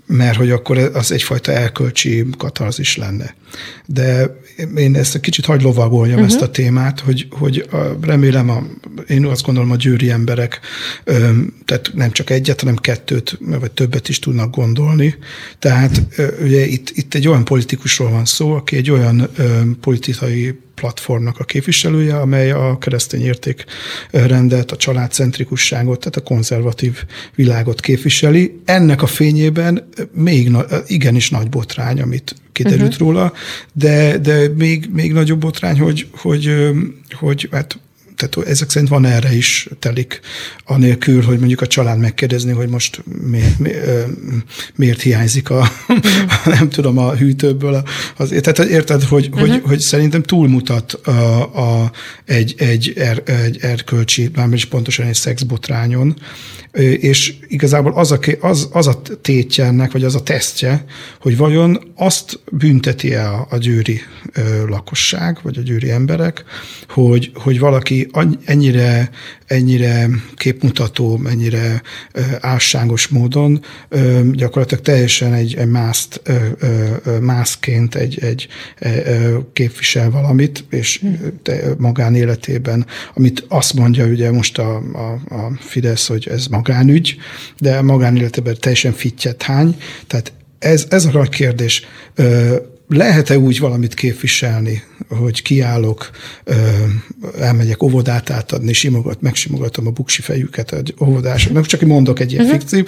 mert 0.06 0.36
hogy 0.36 0.50
akkor 0.50 0.78
az 0.78 1.12
egyfajta 1.12 1.52
elkölcsi 1.52 2.26
katarzis 2.38 2.96
lenne. 2.96 3.34
De 3.86 4.36
én 4.76 4.96
ezt 4.96 5.14
egy 5.14 5.20
kicsit 5.20 5.44
hagy 5.44 5.62
lovagoljam 5.62 6.18
uh-huh. 6.18 6.34
ezt 6.34 6.42
a 6.42 6.50
témát, 6.50 7.00
hogy, 7.00 7.26
hogy 7.30 7.68
remélem, 8.00 8.50
a, 8.50 8.66
én 9.08 9.24
azt 9.24 9.44
gondolom, 9.44 9.70
a 9.70 9.76
győri 9.76 10.10
emberek 10.10 10.60
tehát 11.64 11.90
nem 11.94 12.10
csak 12.10 12.30
egyet, 12.30 12.60
hanem 12.60 12.76
kettőt, 12.76 13.38
vagy 13.60 13.70
többet 13.70 14.08
is 14.08 14.18
tudnak 14.18 14.54
gondolni. 14.54 15.14
Tehát 15.58 16.02
ugye 16.42 16.66
itt, 16.66 16.90
itt 16.90 17.14
egy 17.14 17.28
olyan 17.28 17.44
politikusról 17.44 18.10
van 18.10 18.24
szó, 18.24 18.52
aki 18.52 18.76
egy 18.76 18.90
olyan 18.90 19.30
politikai 19.80 20.58
platformnak 20.76 21.38
a 21.38 21.44
képviselője, 21.44 22.16
amely 22.16 22.50
a 22.50 22.78
keresztény 22.78 23.22
értékrendet, 23.22 24.70
a 24.70 24.76
családcentrikusságot, 24.76 25.98
tehát 25.98 26.16
a 26.16 26.20
konzervatív 26.20 27.04
világot 27.34 27.80
képviseli. 27.80 28.60
Ennek 28.64 29.02
a 29.02 29.06
fényében 29.06 29.88
még 30.12 30.50
igenis 30.86 31.30
nagy 31.30 31.48
botrány, 31.48 32.00
amit 32.00 32.34
kiderült 32.52 32.92
uh-huh. 32.92 32.98
róla, 32.98 33.32
de, 33.72 34.18
de 34.18 34.48
még, 34.48 34.88
még 34.92 35.12
nagyobb 35.12 35.40
botrány, 35.40 35.78
hogy, 35.78 36.06
hogy, 36.12 36.54
hogy 37.18 37.48
hát 37.50 37.78
tehát 38.16 38.48
ezek 38.48 38.70
szerint 38.70 38.90
van 38.90 39.04
erre 39.04 39.36
is 39.36 39.68
telik, 39.78 40.20
anélkül, 40.64 41.22
hogy 41.22 41.38
mondjuk 41.38 41.60
a 41.60 41.66
család 41.66 41.98
megkérdezni, 41.98 42.52
hogy 42.52 42.68
most 42.68 43.02
miért, 43.22 43.58
miért, 43.58 43.86
miért 44.74 45.02
hiányzik 45.02 45.50
a, 45.50 45.68
nem 46.44 46.68
tudom, 46.68 46.98
a 46.98 47.14
hűtőből. 47.14 47.82
Az, 48.16 48.28
tehát 48.28 48.58
érted, 48.58 49.02
hogy, 49.02 49.28
uh-huh. 49.32 49.48
hogy, 49.48 49.62
hogy 49.64 49.80
szerintem 49.80 50.22
túlmutat 50.22 50.92
a, 50.92 51.82
a, 51.82 51.90
egy, 52.24 52.54
egy, 52.58 52.92
er, 52.96 53.22
egy 53.24 53.58
erkölcsi, 53.60 54.30
mármint 54.34 54.58
is 54.58 54.64
pontosan 54.64 55.06
egy 55.06 55.14
szexbotrányon, 55.14 56.16
és 56.82 57.34
igazából 57.48 57.92
az 57.92 58.12
a, 58.12 58.18
az, 58.40 58.68
az 58.72 58.86
a 58.86 59.02
tétje 59.20 59.64
ennek, 59.64 59.92
vagy 59.92 60.04
az 60.04 60.14
a 60.14 60.22
tesztje, 60.22 60.84
hogy 61.20 61.36
vajon 61.36 61.92
azt 61.96 62.40
bünteti-e 62.52 63.32
a, 63.32 63.46
a 63.50 63.56
győri 63.56 64.00
lakosság, 64.68 65.38
vagy 65.42 65.58
a 65.58 65.60
győri 65.60 65.90
emberek, 65.90 66.44
hogy, 66.88 67.30
hogy 67.34 67.58
valaki 67.58 68.08
ennyire, 68.44 69.10
ennyire 69.46 70.08
képmutató, 70.34 71.20
ennyire 71.26 71.82
álságos 72.40 73.08
módon 73.08 73.64
gyakorlatilag 74.32 74.84
teljesen 74.84 75.32
egy, 75.32 75.54
egy 75.54 75.68
mászt, 75.68 76.22
mászként 77.20 77.94
egy, 77.94 78.18
egy 78.22 78.48
képvisel 79.52 80.10
valamit, 80.10 80.64
és 80.70 81.04
magánéletében, 81.78 82.86
amit 83.14 83.44
azt 83.48 83.74
mondja 83.74 84.06
ugye 84.06 84.32
most 84.32 84.58
a, 84.58 84.76
a, 84.76 85.34
a 85.34 85.52
Fidesz, 85.58 86.06
hogy 86.06 86.28
ez 86.30 86.46
maga 86.46 86.65
magánügy, 86.66 87.16
de 87.58 87.82
magánéletében 87.82 88.56
teljesen 88.60 88.92
fittyet 88.92 89.42
hány. 89.42 89.76
Tehát 90.06 90.32
ez, 90.58 90.86
ez 90.90 91.04
a 91.04 91.10
nagy 91.12 91.28
kérdés. 91.28 91.86
Lehet-e 92.88 93.38
úgy 93.38 93.58
valamit 93.58 93.94
képviselni, 93.94 94.82
hogy 95.08 95.42
kiállok, 95.42 96.10
elmegyek 97.38 97.82
óvodát 97.82 98.30
átadni, 98.30 98.72
simogat, 98.72 99.20
megsimogatom 99.20 99.86
a 99.86 99.90
buksi 99.90 100.22
fejüket 100.22 100.72
egy 100.72 100.94
óvodásoknak, 101.00 101.66
csak 101.66 101.80
mondok 101.80 102.20
egy 102.20 102.32
ilyen 102.32 102.44
uh-huh. 102.44 102.60
fikció, 102.60 102.84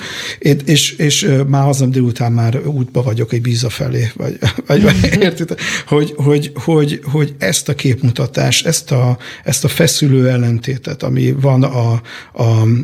és, 0.65 0.93
és 0.93 1.31
már 1.47 1.69
azon 1.69 1.91
délután 1.91 2.33
már 2.33 2.67
útba 2.67 3.03
vagyok 3.03 3.33
egy 3.33 3.43
bíza 3.43 3.69
felé, 3.69 4.11
vagy, 4.17 4.39
vagy, 4.67 4.85
uh-huh. 4.85 5.23
érted? 5.23 5.59
Hogy, 5.87 6.15
hogy, 6.17 6.53
hogy, 6.55 7.01
hogy, 7.03 7.35
ezt 7.39 7.69
a 7.69 7.75
képmutatást, 7.75 8.67
ezt 8.67 8.91
a, 8.91 9.19
ezt 9.45 9.65
a 9.65 9.69
feszülő 9.69 10.29
ellentétet, 10.29 11.03
ami 11.03 11.33
van 11.33 11.63
a, 11.63 12.03
a, 12.33 12.43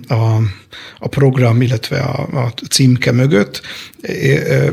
a, 0.09 0.41
a 0.99 1.09
program, 1.09 1.63
illetve 1.63 1.99
a, 1.99 2.45
a 2.45 2.53
címke 2.71 3.13
mögött, 3.13 3.63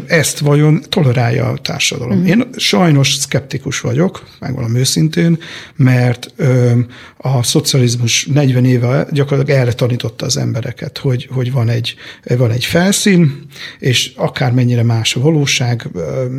ezt 0.07 0.39
vajon 0.39 0.81
tolerálja 0.89 1.47
a 1.47 1.57
társadalom. 1.57 2.17
Uh-huh. 2.17 2.29
Én 2.29 2.47
sajnos 2.55 3.13
szkeptikus 3.13 3.79
vagyok, 3.79 4.23
megvalom 4.41 4.75
őszintén, 4.75 5.37
mert 5.75 6.33
a 7.17 7.43
szocializmus 7.43 8.25
40 8.25 8.65
éve 8.65 9.07
gyakorlatilag 9.11 9.59
erre 9.61 9.73
tanította 9.73 10.25
az 10.25 10.37
embereket, 10.37 10.97
hogy, 10.97 11.27
hogy 11.31 11.51
van, 11.51 11.69
egy, 11.69 11.95
van 12.37 12.51
egy 12.51 12.65
felszín, 12.65 13.45
és 13.79 14.11
akármennyire 14.15 14.83
más 14.83 15.15
a 15.15 15.19
valóság, 15.19 15.89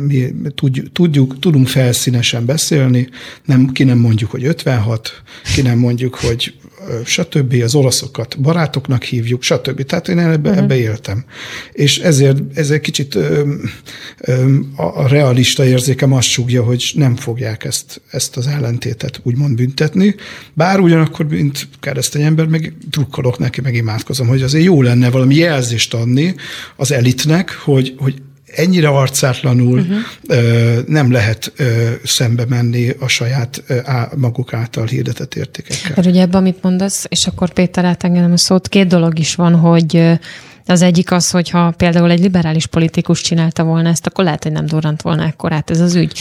mi 0.07 0.33
tudjuk, 0.55 0.91
tudjuk, 0.91 1.39
tudunk 1.39 1.67
felszínesen 1.67 2.45
beszélni, 2.45 3.09
nem, 3.45 3.71
ki 3.71 3.83
nem 3.83 3.97
mondjuk, 3.97 4.31
hogy 4.31 4.45
56, 4.45 5.21
ki 5.55 5.61
nem 5.61 5.77
mondjuk, 5.77 6.15
hogy 6.15 6.53
stb. 7.05 7.61
Az 7.63 7.75
olaszokat 7.75 8.39
barátoknak 8.41 9.03
hívjuk, 9.03 9.41
stb. 9.41 9.83
Tehát 9.83 10.07
én 10.07 10.19
ebbe, 10.19 10.49
uh-huh. 10.49 10.63
ebbe 10.63 10.77
éltem. 10.77 11.25
És 11.71 11.97
ezért, 11.97 12.37
ezért 12.53 12.81
kicsit 12.81 13.15
ö, 13.15 13.53
ö, 14.19 14.55
a 14.75 15.07
realista 15.07 15.65
érzékem 15.65 16.13
azt 16.13 16.27
súgja, 16.27 16.63
hogy 16.63 16.91
nem 16.95 17.15
fogják 17.15 17.63
ezt, 17.63 18.01
ezt 18.11 18.37
az 18.37 18.47
ellentétet 18.47 19.19
úgymond 19.23 19.55
büntetni. 19.55 20.15
Bár 20.53 20.79
ugyanakkor, 20.79 21.27
mint 21.27 21.67
keresztény 21.79 22.21
ember, 22.21 22.45
meg 22.45 22.73
drukkolok 22.89 23.37
neki, 23.39 23.61
meg 23.61 23.75
imádkozom, 23.75 24.27
hogy 24.27 24.41
azért 24.41 24.65
jó 24.65 24.81
lenne 24.81 25.09
valami 25.09 25.35
jelzést 25.35 25.93
adni 25.93 26.35
az 26.75 26.91
elitnek, 26.91 27.51
hogy, 27.51 27.95
hogy 27.97 28.21
ennyire 28.55 28.87
arcátlanul 28.87 29.79
uh-huh. 29.79 30.87
nem 30.87 31.11
lehet 31.11 31.53
szembe 32.03 32.45
menni 32.47 32.89
a 32.99 33.07
saját 33.07 33.63
maguk 34.15 34.53
által 34.53 34.85
hirdetett 34.85 35.35
értékekkel. 35.35 35.91
Mert 35.95 36.07
ugye 36.07 36.21
ebben, 36.21 36.41
amit 36.41 36.63
mondasz, 36.63 37.05
és 37.09 37.27
akkor 37.27 37.49
Péter 37.49 37.85
átengedem 37.85 38.31
a 38.31 38.37
szót, 38.37 38.67
két 38.67 38.87
dolog 38.87 39.19
is 39.19 39.35
van, 39.35 39.55
hogy 39.55 40.19
az 40.65 40.81
egyik 40.81 41.11
az, 41.11 41.31
hogyha 41.31 41.73
például 41.77 42.11
egy 42.11 42.19
liberális 42.19 42.65
politikus 42.65 43.21
csinálta 43.21 43.63
volna 43.63 43.89
ezt, 43.89 44.05
akkor 44.05 44.23
lehet, 44.23 44.43
hogy 44.43 44.51
nem 44.51 44.65
durrant 44.65 45.01
volna 45.01 45.23
ekkorát 45.23 45.69
ez 45.69 45.79
az 45.79 45.95
ügy. 45.95 46.19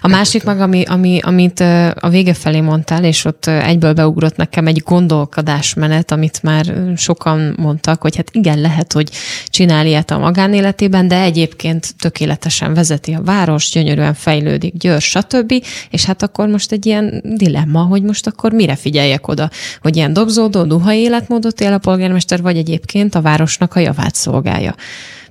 A 0.00 0.08
másik 0.08 0.44
meg, 0.44 0.60
ami, 0.60 0.82
ami, 0.82 1.18
amit 1.22 1.60
a 2.00 2.08
vége 2.08 2.34
felé 2.34 2.60
mondtál, 2.60 3.04
és 3.04 3.24
ott 3.24 3.46
egyből 3.46 3.92
beugrott 3.92 4.36
nekem 4.36 4.66
egy 4.66 4.82
gondolkodásmenet, 4.84 6.10
amit 6.10 6.42
már 6.42 6.74
sokan 6.96 7.54
mondtak, 7.56 8.02
hogy 8.02 8.16
hát 8.16 8.28
igen, 8.32 8.60
lehet, 8.60 8.92
hogy 8.92 9.10
csinál 9.46 9.86
ilyet 9.86 10.10
a 10.10 10.18
magánéletében, 10.18 11.08
de 11.08 11.20
egyébként 11.20 11.94
tökéletesen 11.98 12.74
vezeti 12.74 13.12
a 13.12 13.22
város, 13.22 13.70
gyönyörűen 13.70 14.14
fejlődik, 14.14 14.76
győr, 14.76 15.00
stb. 15.00 15.52
És 15.90 16.04
hát 16.04 16.22
akkor 16.22 16.48
most 16.48 16.72
egy 16.72 16.86
ilyen 16.86 17.22
dilemma, 17.24 17.80
hogy 17.80 18.02
most 18.02 18.26
akkor 18.26 18.52
mire 18.52 18.76
figyeljek 18.76 19.28
oda, 19.28 19.50
hogy 19.80 19.96
ilyen 19.96 20.12
dobzódó, 20.12 20.62
duha 20.62 20.92
életmódot 20.92 21.60
él 21.60 21.72
a 21.72 21.78
polgármester, 21.78 22.42
vagy 22.42 22.56
egyébként 22.56 23.14
a 23.14 23.20
városnak 23.20 23.74
a 23.74 23.80
javát 23.82 24.14
szolgálja. 24.14 24.74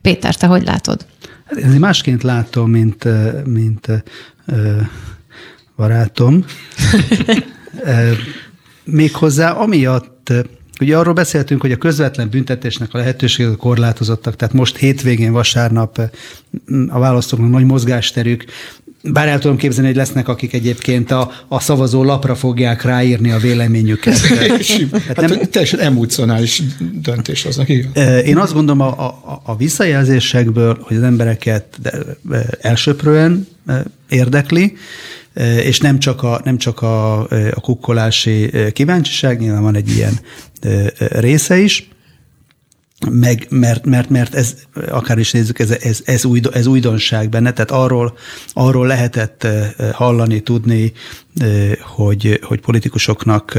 Péter, 0.02 0.36
te 0.36 0.48
hogy 0.48 0.64
látod? 0.64 1.06
Hát 1.46 1.58
én 1.58 1.70
másként 1.70 2.24
látom, 2.24 2.70
mint, 2.70 3.08
mint 3.46 3.88
barátom. 5.76 6.46
Méghozzá 8.84 9.52
amiatt, 9.52 10.34
ugye 10.80 10.98
arról 10.98 11.14
beszéltünk, 11.14 11.62
hogy 11.62 11.72
a 11.72 11.78
közvetlen 11.78 12.30
büntetésnek 12.30 12.94
a 12.94 12.98
lehetőségek 12.98 13.56
korlátozottak, 13.56 14.36
tehát 14.36 14.54
most 14.54 14.78
hétvégén, 14.78 15.32
vasárnap 15.32 16.12
a 16.88 17.00
választóknak 17.00 17.50
nagy 17.50 17.66
mozgásterük, 17.66 18.46
bár 19.04 19.28
el 19.28 19.40
tudom 19.40 19.58
képzelni, 19.58 19.88
hogy 19.88 19.98
lesznek, 19.98 20.28
akik 20.28 20.54
egyébként 20.54 21.12
a, 21.12 21.32
a 21.48 21.60
szavazó 21.60 22.04
lapra 22.04 22.36
fogják 22.36 22.82
ráírni 22.84 23.32
a 23.32 23.38
véleményüket. 23.38 24.18
hát 25.08 25.22
nem, 25.22 25.30
hát, 25.30 25.50
teljesen 25.50 25.80
emocionális 25.80 26.62
döntés 27.02 27.46
az 27.46 27.56
neki. 27.56 27.90
Én 28.26 28.38
azt 28.38 28.54
gondolom 28.54 28.82
a, 28.82 29.08
a, 29.08 29.42
a 29.46 29.56
visszajelzésekből, 29.56 30.78
hogy 30.82 30.98
az 30.98 31.04
embereket 31.04 31.80
elsőprően 32.62 33.48
érdekli, 34.10 34.78
és 35.64 35.80
nem 35.80 36.00
csak 36.00 36.24
a, 36.24 36.42
nem 36.44 36.58
csak 36.58 36.82
a, 36.82 37.20
a 37.30 37.60
kukkolási 37.62 38.52
kíváncsiság, 38.74 39.40
nyilván 39.40 39.62
van 39.62 39.76
egy 39.76 39.90
ilyen 39.90 40.20
része 40.98 41.58
is, 41.58 41.90
meg, 43.10 43.48
mert, 43.50 43.86
mert, 43.86 44.10
mert 44.10 44.36
ez, 44.36 44.56
akár 44.90 45.18
is 45.18 45.32
nézzük, 45.32 45.60
ez, 45.60 45.72
ez, 45.72 46.02
ez, 46.06 46.26
új, 46.26 46.42
ez 46.54 46.66
újdonság 46.66 47.30
benne, 47.30 47.54
tehát 47.54 47.72
arról, 47.72 48.18
arról 48.54 48.88
lehetett 48.88 49.48
hallani, 49.92 50.40
tudni, 50.40 50.94
hogy, 51.82 52.40
hogy 52.44 52.62
politikusoknak 52.62 53.58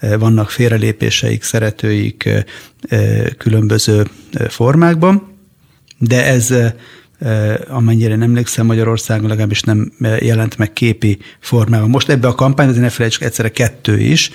vannak 0.00 0.50
félrelépéseik, 0.50 1.42
szeretőik 1.42 2.44
különböző 3.38 4.06
formákban, 4.48 5.38
de 5.98 6.24
ez 6.24 6.54
amennyire 7.68 8.16
nem 8.16 8.28
emlékszem, 8.28 8.66
Magyarországon 8.66 9.28
legalábbis 9.28 9.62
nem 9.62 9.92
jelent 10.20 10.58
meg 10.58 10.72
képi 10.72 11.18
formában. 11.40 11.90
Most 11.90 12.08
ebbe 12.08 12.28
a 12.28 12.34
kampányban, 12.34 12.68
azért 12.68 12.84
ne 12.84 12.90
felejtsük, 12.90 13.22
egyszerre 13.22 13.48
kettő 13.48 13.98
is. 13.98 14.30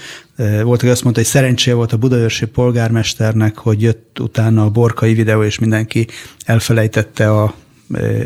Volt, 0.63 0.81
aki 0.81 0.89
azt 0.89 1.03
mondta, 1.03 1.21
hogy 1.21 1.29
szerencséje 1.29 1.75
volt 1.75 1.93
a 1.93 1.97
budaörsi 1.97 2.45
polgármesternek, 2.45 3.57
hogy 3.57 3.81
jött 3.81 4.19
utána 4.19 4.63
a 4.63 4.69
borkai 4.69 5.13
videó, 5.13 5.43
és 5.43 5.59
mindenki 5.59 6.07
elfelejtette 6.45 7.31
a 7.31 7.53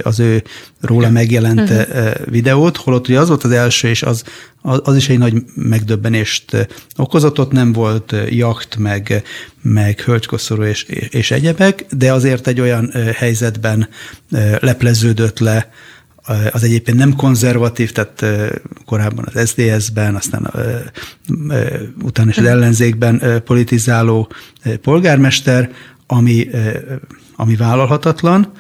az 0.02 0.20
ő 0.20 0.44
róla 0.82 1.10
megjelent 1.10 1.60
uh-huh. 1.60 2.12
videót, 2.26 2.78
holott 2.78 3.08
ugye 3.08 3.20
az 3.20 3.28
volt 3.28 3.44
az 3.44 3.52
első, 3.52 3.88
és 3.88 4.04
az, 4.04 4.24
az 4.62 4.96
is 4.96 5.10
egy 5.10 5.18
nagy 5.18 5.44
megdöbbenést 5.56 6.68
okozott, 6.96 7.40
ott 7.40 7.52
nem 7.52 7.72
volt 7.72 8.16
jakt, 8.30 8.76
meg, 8.78 9.24
meg 9.62 10.00
hölgykoszorú 10.00 10.64
és, 10.64 10.84
és 11.10 11.32
egyebek, 11.32 11.86
de 11.90 12.14
azért 12.14 12.48
egy 12.48 12.60
olyan 12.60 12.92
helyzetben 13.16 13.90
lepleződött 14.60 15.40
le 15.40 15.70
az 16.52 16.64
egyébként 16.64 16.98
nem 16.98 17.16
konzervatív, 17.16 17.92
tehát 17.92 18.26
korábban 18.86 19.30
az 19.34 19.50
SZDSZ-ben, 19.50 20.16
aztán 20.16 20.52
utána 22.04 22.30
is 22.30 22.38
az 22.38 22.46
ellenzékben 22.46 23.42
politizáló 23.46 24.32
polgármester, 24.82 25.72
ami, 26.08 26.50
ami 27.36 27.56
vállalhatatlan, 27.56 28.52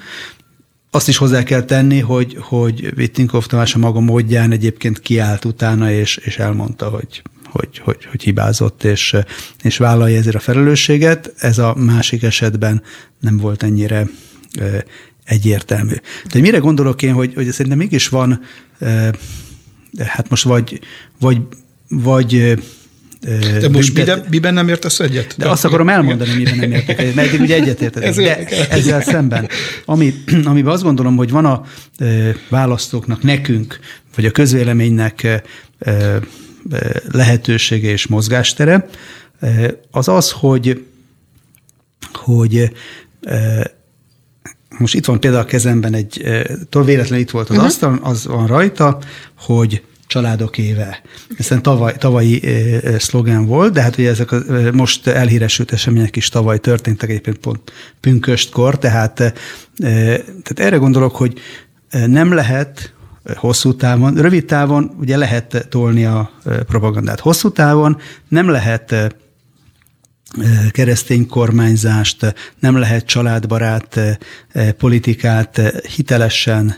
azt 0.95 1.07
is 1.07 1.17
hozzá 1.17 1.43
kell 1.43 1.63
tenni, 1.63 1.99
hogy, 1.99 2.37
hogy 2.39 2.95
Vittinkov 2.95 3.45
Tamás 3.45 3.75
a 3.75 3.77
maga 3.77 3.99
módján 3.99 4.51
egyébként 4.51 4.99
kiállt 4.99 5.45
utána, 5.45 5.91
és, 5.91 6.17
és 6.17 6.37
elmondta, 6.37 6.89
hogy, 6.89 7.21
hogy, 7.43 7.77
hogy, 7.77 8.05
hogy 8.05 8.23
hibázott, 8.23 8.83
és, 8.83 9.15
és 9.63 9.77
vállalja 9.77 10.17
ezért 10.17 10.35
a 10.35 10.39
felelősséget. 10.39 11.33
Ez 11.37 11.57
a 11.57 11.75
másik 11.77 12.23
esetben 12.23 12.81
nem 13.19 13.37
volt 13.37 13.63
ennyire 13.63 14.07
egyértelmű. 15.23 15.95
De 16.33 16.39
mire 16.39 16.57
gondolok 16.57 17.01
én, 17.01 17.13
hogy, 17.13 17.33
hogy 17.33 17.51
szerintem 17.51 17.77
mégis 17.77 18.09
van, 18.09 18.41
hát 19.97 20.29
most 20.29 20.43
vagy, 20.43 20.79
vagy, 21.19 21.41
vagy 21.89 22.59
de 23.59 23.69
most 23.69 23.93
büntet... 23.93 24.15
miben, 24.15 24.29
miben 24.29 24.53
nem 24.53 24.67
értesz 24.67 24.99
egyet? 24.99 25.35
De 25.37 25.49
azt 25.49 25.65
akarom 25.65 25.89
elmondani, 25.89 26.33
miben 26.33 26.55
nem 26.55 26.71
értek 26.71 26.99
egyet, 26.99 27.15
mert 27.15 27.27
eddig 27.27 27.41
ugye 27.41 27.55
egyetértek. 27.55 28.03
Ez 28.03 28.15
de 28.15 28.47
ezzel 28.69 29.01
szemben, 29.01 29.49
ami, 29.85 30.13
amiben 30.43 30.73
azt 30.73 30.83
gondolom, 30.83 31.15
hogy 31.15 31.31
van 31.31 31.45
a 31.45 31.63
választóknak, 32.49 33.23
nekünk, 33.23 33.79
vagy 34.15 34.25
a 34.25 34.31
közvéleménynek 34.31 35.43
lehetősége 37.11 37.89
és 37.89 38.07
mozgástere, 38.07 38.87
az 39.91 40.07
az, 40.07 40.31
hogy, 40.31 40.85
hogy 42.13 42.71
most 44.77 44.95
itt 44.95 45.05
van 45.05 45.19
például 45.19 45.43
a 45.43 45.45
kezemben 45.45 45.93
egy, 45.93 46.21
véletlenül 46.71 47.19
itt 47.19 47.29
volt 47.29 47.49
az 47.49 47.55
uh-huh. 47.55 47.71
asztal, 47.71 47.99
az 48.03 48.25
van 48.25 48.47
rajta, 48.47 48.99
hogy 49.37 49.83
családok 50.07 50.57
éve. 50.57 51.01
Ez 51.37 51.51
tavaly, 51.61 51.95
tavalyi 51.97 52.41
szlogán 52.97 53.45
volt, 53.45 53.73
de 53.73 53.81
hát 53.81 53.97
ugye 53.97 54.09
ezek 54.09 54.31
a 54.31 54.43
most 54.73 55.07
elhíresült 55.07 55.71
események 55.71 56.15
is 56.15 56.29
tavaly 56.29 56.59
történtek 56.59 57.09
egyébként 57.09 57.37
pont 57.37 57.71
pünköstkor, 57.99 58.77
tehát, 58.77 59.13
tehát 59.77 60.59
erre 60.59 60.75
gondolok, 60.77 61.15
hogy 61.15 61.39
nem 62.05 62.33
lehet 62.33 62.93
hosszú 63.35 63.75
távon, 63.75 64.15
rövid 64.15 64.45
távon 64.45 64.95
ugye 64.99 65.17
lehet 65.17 65.67
tolni 65.69 66.05
a 66.05 66.31
propagandát. 66.67 67.19
Hosszú 67.19 67.51
távon 67.51 67.97
nem 68.27 68.49
lehet 68.49 69.15
keresztény 70.71 71.27
kormányzást, 71.27 72.35
nem 72.59 72.77
lehet 72.77 73.05
családbarát 73.05 73.99
politikát 74.77 75.61
hitelesen 75.95 76.75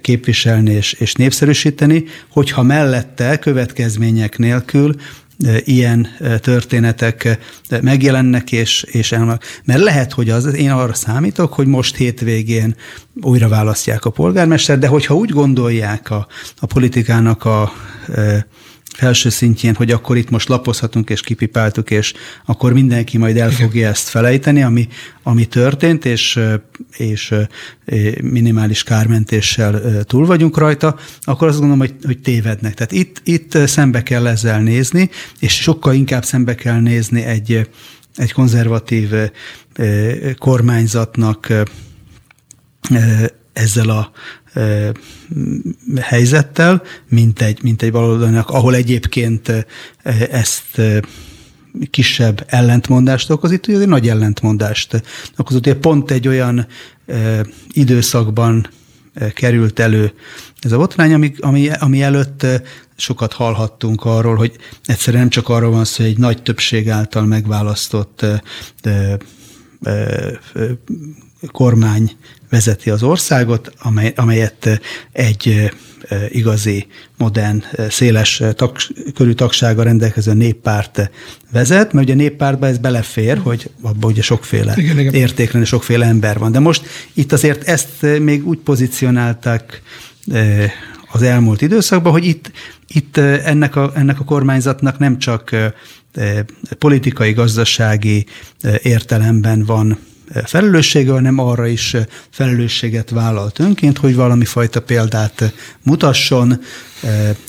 képviselni 0.00 0.70
és, 0.70 0.92
és 0.92 1.12
népszerűsíteni, 1.14 2.04
hogyha 2.28 2.62
mellette 2.62 3.38
következmények 3.38 4.38
nélkül 4.38 4.94
ilyen 5.64 6.08
történetek 6.40 7.38
megjelennek, 7.80 8.52
és, 8.52 8.82
és 8.82 9.12
elmondnak. 9.12 9.42
Mert 9.64 9.82
lehet, 9.82 10.12
hogy 10.12 10.30
az, 10.30 10.54
én 10.54 10.70
arra 10.70 10.94
számítok, 10.94 11.52
hogy 11.52 11.66
most 11.66 11.96
hétvégén 11.96 12.76
újra 13.22 13.48
választják 13.48 14.04
a 14.04 14.10
polgármester, 14.10 14.78
de 14.78 14.86
hogyha 14.86 15.14
úgy 15.14 15.30
gondolják 15.30 16.10
a, 16.10 16.26
a 16.58 16.66
politikának 16.66 17.44
a 17.44 17.72
felső 18.96 19.28
szintjén, 19.28 19.74
hogy 19.74 19.90
akkor 19.90 20.16
itt 20.16 20.30
most 20.30 20.48
lapozhatunk 20.48 21.10
és 21.10 21.20
kipipáltuk, 21.20 21.90
és 21.90 22.14
akkor 22.44 22.72
mindenki 22.72 23.18
majd 23.18 23.36
el 23.36 23.50
fogja 23.50 23.88
ezt 23.88 24.08
felejteni, 24.08 24.62
ami, 24.62 24.88
ami 25.22 25.44
történt, 25.44 26.04
és, 26.04 26.40
és 26.96 27.34
minimális 28.22 28.82
kármentéssel 28.82 30.04
túl 30.04 30.26
vagyunk 30.26 30.58
rajta, 30.58 30.96
akkor 31.20 31.48
azt 31.48 31.58
gondolom, 31.58 31.80
hogy, 31.80 31.94
hogy 32.02 32.20
tévednek. 32.20 32.74
Tehát 32.74 32.92
itt, 32.92 33.20
itt 33.24 33.58
szembe 33.66 34.02
kell 34.02 34.26
ezzel 34.26 34.60
nézni, 34.60 35.10
és 35.38 35.54
sokkal 35.54 35.94
inkább 35.94 36.24
szembe 36.24 36.54
kell 36.54 36.80
nézni 36.80 37.22
egy, 37.22 37.68
egy 38.16 38.32
konzervatív 38.32 39.10
kormányzatnak 40.38 41.52
ezzel 43.52 43.88
a 43.88 44.10
helyzettel, 46.00 46.82
mint 47.08 47.40
egy, 47.40 47.62
mint 47.62 47.82
egy 47.82 47.92
baloldalnak, 47.92 48.50
ahol 48.50 48.74
egyébként 48.74 49.66
ezt 50.30 50.80
kisebb 51.90 52.44
ellentmondást 52.46 53.30
okoz, 53.30 53.52
itt 53.52 53.66
ugye 53.66 53.78
egy 53.78 53.88
nagy 53.88 54.08
ellentmondást 54.08 55.02
okozott. 55.36 55.66
Ugye 55.66 55.74
pont 55.74 56.10
egy 56.10 56.28
olyan 56.28 56.66
időszakban 57.72 58.68
került 59.34 59.78
elő 59.78 60.12
ez 60.60 60.72
a 60.72 60.76
botrány, 60.76 61.12
ami, 61.12 61.32
ami, 61.40 61.70
ami 61.70 62.02
előtt 62.02 62.46
sokat 62.96 63.32
hallhattunk 63.32 64.04
arról, 64.04 64.34
hogy 64.36 64.56
egyszerűen 64.84 65.22
nem 65.22 65.30
csak 65.30 65.48
arról 65.48 65.70
van 65.70 65.84
szó, 65.84 66.02
hogy 66.02 66.12
egy 66.12 66.18
nagy 66.18 66.42
többség 66.42 66.90
által 66.90 67.24
megválasztott 67.24 68.26
kormány 71.52 72.10
vezeti 72.50 72.90
az 72.90 73.02
országot, 73.02 73.72
amely, 73.78 74.12
amelyet 74.16 74.80
egy 75.12 75.70
igazi, 76.28 76.86
modern, 77.16 77.64
széles 77.88 78.42
tag, 78.54 78.76
körű 79.14 79.32
tagsága 79.32 79.82
rendelkező 79.82 80.32
néppárt 80.32 81.10
vezet, 81.52 81.92
mert 81.92 82.06
ugye 82.06 82.14
a 82.14 82.16
néppártban 82.16 82.68
ez 82.68 82.78
belefér, 82.78 83.38
hogy 83.38 83.70
abban 83.82 84.10
ugye 84.10 84.22
sokféle 84.22 84.74
igen, 84.76 84.98
igen. 84.98 85.14
értéklen 85.14 85.62
és 85.62 85.68
sokféle 85.68 86.06
ember 86.06 86.38
van. 86.38 86.52
De 86.52 86.58
most 86.58 86.86
itt 87.12 87.32
azért 87.32 87.68
ezt 87.68 88.06
még 88.20 88.46
úgy 88.46 88.58
pozícionálták 88.58 89.82
az 91.12 91.22
elmúlt 91.22 91.62
időszakban, 91.62 92.12
hogy 92.12 92.24
itt, 92.24 92.50
itt 92.88 93.16
ennek, 93.16 93.76
a, 93.76 93.92
ennek 93.94 94.20
a 94.20 94.24
kormányzatnak 94.24 94.98
nem 94.98 95.18
csak 95.18 95.56
politikai, 96.78 97.32
gazdasági 97.32 98.26
értelemben 98.82 99.64
van 99.64 99.98
felelőssége, 100.44 101.10
hanem 101.10 101.38
arra 101.38 101.66
is 101.66 101.96
felelősséget 102.30 103.10
vállalt 103.10 103.58
önként, 103.58 103.98
hogy 103.98 104.14
valami 104.14 104.44
fajta 104.44 104.82
példát 104.82 105.52
mutasson 105.82 106.60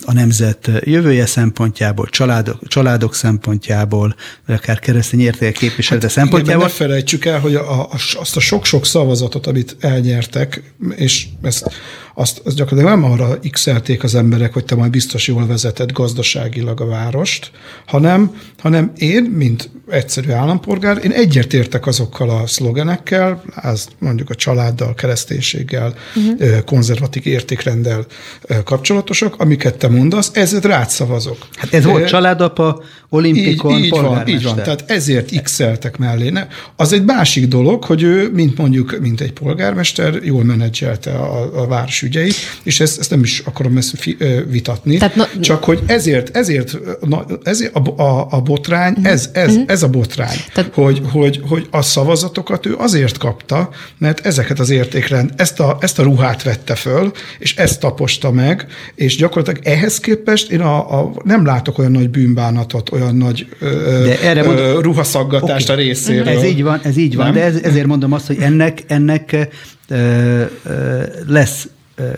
a 0.05 0.13
nemzet 0.13 0.69
jövője 0.79 1.25
szempontjából, 1.25 2.07
családok, 2.09 2.67
családok 2.67 3.15
szempontjából, 3.15 4.15
vagy 4.45 4.55
akár 4.55 4.79
keresztény 4.79 5.19
értékek 5.19 5.53
képviselete 5.53 6.05
hát, 6.05 6.15
szempontjából. 6.15 6.65
Igen, 6.65 6.77
ne 6.77 6.85
felejtsük 6.85 7.25
el, 7.25 7.39
hogy 7.39 7.55
a, 7.55 7.81
a, 7.81 7.89
azt 8.19 8.35
a 8.35 8.39
sok-sok 8.39 8.85
szavazatot, 8.85 9.47
amit 9.47 9.75
elnyertek, 9.79 10.73
és 10.95 11.27
ezt 11.41 11.71
azt, 12.19 12.41
azt 12.43 12.55
gyakorlatilag 12.55 12.99
nem 12.99 13.11
arra 13.11 13.39
x 13.51 13.67
az 14.01 14.15
emberek, 14.15 14.53
hogy 14.53 14.65
te 14.65 14.75
majd 14.75 14.91
biztos 14.91 15.27
jól 15.27 15.47
vezeted 15.47 15.91
gazdaságilag 15.91 16.81
a 16.81 16.85
várost, 16.85 17.51
hanem, 17.85 18.35
hanem 18.57 18.91
én, 18.95 19.23
mint 19.23 19.69
egyszerű 19.89 20.31
állampolgár, 20.31 20.99
én 21.03 21.11
egyetértek 21.11 21.87
azokkal 21.87 22.29
a 22.29 22.47
szlogenekkel, 22.47 23.43
az 23.55 23.87
mondjuk 23.99 24.29
a 24.29 24.35
családdal, 24.35 24.93
kereszténységgel, 24.93 25.93
uh-huh. 26.15 26.63
konzervatív 26.63 27.27
értékrenddel 27.27 28.05
kapcsolatosak, 28.63 29.35
amiket 29.37 29.77
te 29.77 29.87
mondasz, 29.87 30.31
ezért 30.33 30.65
rád 30.65 30.89
szavazok. 30.89 31.37
Hát 31.55 31.73
ez 31.73 31.85
volt 31.85 32.07
családapa, 32.07 32.83
olimpikon, 33.09 33.77
így, 33.77 33.83
így 33.83 33.89
van, 33.89 34.27
így 34.27 34.43
van, 34.43 34.55
tehát 34.55 34.83
ezért 34.87 35.41
x 35.41 35.61
mellé. 35.97 36.29
Ne? 36.29 36.47
Az 36.75 36.93
egy 36.93 37.03
másik 37.03 37.47
dolog, 37.47 37.83
hogy 37.83 38.03
ő, 38.03 38.31
mint 38.33 38.57
mondjuk, 38.57 38.97
mint 39.01 39.21
egy 39.21 39.33
polgármester, 39.33 40.19
jól 40.23 40.43
menedzselte 40.43 41.11
a, 41.11 41.61
a 41.61 41.67
város 41.67 42.01
ügyeit, 42.01 42.35
és 42.63 42.79
ezt, 42.79 42.99
ezt 42.99 43.09
nem 43.09 43.19
is 43.19 43.39
akarom 43.45 43.77
ezt 43.77 43.97
fi, 43.97 44.17
vitatni, 44.47 44.97
Tehát, 44.97 45.15
na, 45.15 45.27
csak 45.39 45.63
hogy 45.63 45.79
ezért, 45.85 46.37
ezért, 46.37 46.77
na, 47.01 47.25
ezért 47.43 47.75
a, 47.75 48.01
a, 48.01 48.27
a 48.29 48.41
botrány, 48.41 48.91
uh-huh. 48.91 49.11
ez, 49.11 49.29
ez, 49.33 49.49
uh-huh. 49.49 49.63
ez 49.67 49.83
a 49.83 49.87
botrány, 49.89 50.37
Tehát, 50.53 50.73
hogy, 50.73 51.01
hogy, 51.11 51.41
hogy 51.47 51.67
a 51.71 51.81
szavazatokat 51.81 52.65
ő 52.65 52.75
azért 52.77 53.17
kapta, 53.17 53.69
mert 53.97 54.25
ezeket 54.25 54.59
az 54.59 54.69
értékrend, 54.69 55.31
ezt 55.35 55.59
a, 55.59 55.77
ezt 55.81 55.99
a 55.99 56.03
ruhát 56.03 56.43
vette 56.43 56.75
föl, 56.75 57.11
és 57.39 57.55
ezt 57.55 57.79
taposta 57.79 58.31
meg, 58.31 58.65
és 58.95 59.15
gyakorlatilag 59.15 59.65
ehhez 59.65 59.99
képest 59.99 60.51
én 60.51 60.61
a, 60.61 60.99
a, 60.99 61.11
nem 61.23 61.45
látok 61.45 61.77
olyan 61.77 61.91
nagy 61.91 62.09
bűnbánatot, 62.09 62.89
olyan 63.01 63.15
nagy 63.15 63.47
de 63.59 64.21
erre 64.21 64.43
mondom, 64.43 64.79
ruhaszaggatást 64.81 65.69
okay. 65.69 65.83
a 65.83 65.87
részéről. 65.87 66.27
Ez 66.27 66.43
így 66.43 66.63
van, 66.63 66.79
ez 66.83 66.97
így 66.97 67.15
van, 67.15 67.25
nem? 67.25 67.33
de 67.33 67.41
ez, 67.41 67.55
ezért 67.55 67.87
mondom 67.87 68.13
azt, 68.13 68.27
hogy 68.27 68.37
ennek, 68.39 68.83
ennek 68.87 69.47
ö, 69.87 69.95
ö, 70.63 71.01
lesz 71.27 71.67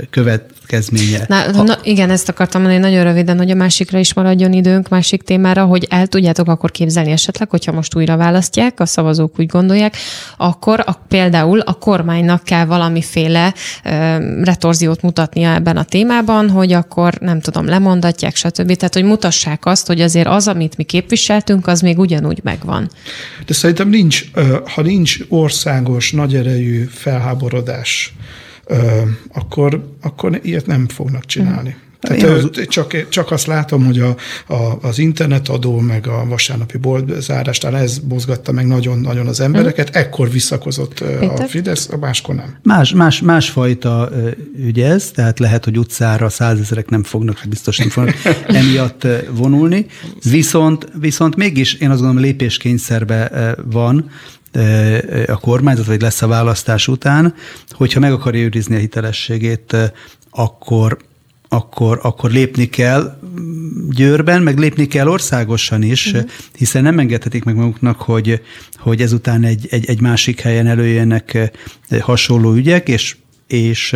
következménye. 0.10 1.26
Na, 1.28 1.36
ha... 1.54 1.64
na, 1.64 1.78
igen, 1.84 2.10
ezt 2.10 2.30
akartam 2.30 2.62
mondani 2.62 2.82
nagyon 2.82 3.04
röviden, 3.04 3.38
hogy 3.38 3.52
a 3.52 3.56
másikra 3.56 4.00
is 4.00 4.14
maradjon 4.14 4.54
időnk, 4.54 4.90
másik 4.90 5.22
témára, 5.22 5.66
hogy 5.66 5.88
el 5.90 6.08
tudjátok 6.08 6.48
akkor 6.48 6.72
képzelni 6.72 7.12
esetleg, 7.12 7.50
hogyha 7.50 7.72
most 7.72 7.96
újra 7.96 8.18
választják, 8.18 8.80
a 8.80 8.86
szavazók 8.86 9.40
úgy 9.40 9.46
gondolják, 9.46 9.98
akkor 10.38 10.84
a, 10.86 10.92
például 11.08 11.60
a 11.60 11.74
kormánynak 11.74 12.44
kell 12.44 12.66
valamiféle 12.66 13.54
ö, 13.84 13.90
retorziót 14.44 15.02
mutatnia 15.02 15.54
ebben 15.54 15.78
a 15.78 15.84
témában, 15.84 16.50
hogy 16.50 16.72
akkor 16.72 17.14
nem 17.14 17.42
tudom, 17.42 17.66
lemondatják, 17.66 18.36
stb. 18.36 18.76
Tehát, 18.76 18.94
hogy 18.94 19.04
mutassák 19.04 19.66
azt, 19.66 19.88
hogy 19.88 20.02
azért 20.02 20.28
az, 20.28 20.48
amit 20.48 20.78
mi 20.78 20.84
képviseltünk, 20.84 21.68
az 21.68 21.82
még 21.82 22.00
ugyanúgy 22.00 22.40
megvan. 22.44 22.90
De 23.46 23.54
szerintem 23.54 23.90
nincs, 23.90 24.24
ha 24.76 24.82
nincs 24.82 25.18
országos, 25.28 26.12
nagy 26.12 26.36
erejű 26.36 26.84
felháborodás, 26.84 28.14
akkor, 29.34 29.94
akkor 30.02 30.40
ilyet 30.44 30.66
nem 30.66 30.88
fognak 30.88 31.26
csinálni. 31.26 31.70
Mm. 31.70 31.88
Tehát 32.00 32.24
az... 32.24 32.50
csak, 32.68 33.10
csak 33.10 33.32
azt 33.32 33.48
látom, 33.48 33.86
hogy 33.86 34.00
a, 34.00 34.16
a, 34.48 34.78
az 34.82 35.00
internetadó, 35.00 35.80
meg 35.80 36.08
a 36.08 36.26
vasárnapi 36.28 36.78
boltzárástán 36.78 37.76
ez 37.76 38.00
mozgatta 38.10 38.52
meg 38.52 38.68
nagyon-nagyon 38.68 39.28
az 39.28 39.40
embereket, 39.40 39.90
mm. 39.90 40.00
ekkor 40.00 40.32
visszakozott 40.32 40.94
Péter? 40.94 41.42
a 41.42 41.48
Fidesz, 41.48 41.90
a 41.92 41.98
máskor 41.98 42.36
nem. 42.36 42.58
Más, 42.64 42.92
más, 42.94 43.22
másfajta 43.22 44.10
ügy 44.58 44.82
ez, 44.82 45.12
tehát 45.12 45.40
lehet, 45.40 45.64
hogy 45.64 45.78
utcára 45.78 46.30
százezerek 46.30 46.90
nem 46.90 47.04
fognak, 47.04 47.42
biztos 47.50 47.78
nem 47.78 47.90
fognak 47.90 48.16
emiatt 48.48 49.08
vonulni, 49.32 49.86
viszont, 50.24 50.88
viszont 51.00 51.36
mégis 51.36 51.74
én 51.74 51.90
azt 51.90 52.00
gondolom 52.00 52.24
lépéskényszerbe 52.24 53.56
van, 53.72 54.10
a 55.28 55.38
kormányzat, 55.38 55.86
vagy 55.86 56.02
lesz 56.02 56.22
a 56.22 56.28
választás 56.28 56.88
után, 56.88 57.34
hogyha 57.70 58.00
meg 58.00 58.12
akarja 58.12 58.42
őrizni 58.42 58.76
a 58.76 58.80
hitelességét, 58.80 59.76
akkor, 60.30 60.98
akkor, 61.50 62.00
akkor 62.02 62.32
lépni 62.32 62.66
kell 62.70 63.20
Győrben, 63.90 64.42
meg 64.42 64.58
lépni 64.58 64.88
kell 64.88 65.08
országosan 65.08 65.84
is, 65.84 66.06
uh-huh. 66.06 66.30
hiszen 66.58 66.84
nem 66.84 67.00
engedhetik 67.00 67.44
meg 67.44 67.56
maguknak, 67.56 68.02
hogy, 68.02 68.42
hogy 68.78 69.02
ezután 69.02 69.44
egy, 69.44 69.68
egy, 69.70 69.86
egy 69.90 70.02
másik 70.02 70.40
helyen 70.40 70.68
előjönnek 70.68 71.52
hasonló 72.00 72.54
ügyek, 72.54 72.88
és, 72.88 73.16
és 73.48 73.96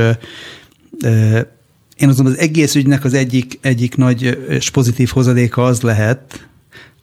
én 1.97 2.07
mondom, 2.07 2.25
az 2.25 2.37
egész 2.37 2.75
ügynek 2.75 3.03
az 3.03 3.13
egyik, 3.13 3.59
egyik 3.61 3.95
nagy 3.95 4.39
és 4.49 4.69
pozitív 4.69 5.09
hozadéka 5.09 5.63
az 5.63 5.81
lehet, 5.81 6.47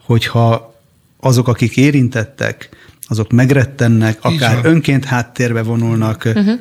hogyha 0.04 0.74
azok, 1.20 1.48
akik 1.48 1.76
érintettek, 1.76 2.68
azok 3.10 3.30
megrettennek, 3.32 4.18
akár 4.20 4.60
önként 4.62 5.04
háttérbe 5.04 5.62
vonulnak, 5.62 6.24
uh-huh. 6.24 6.60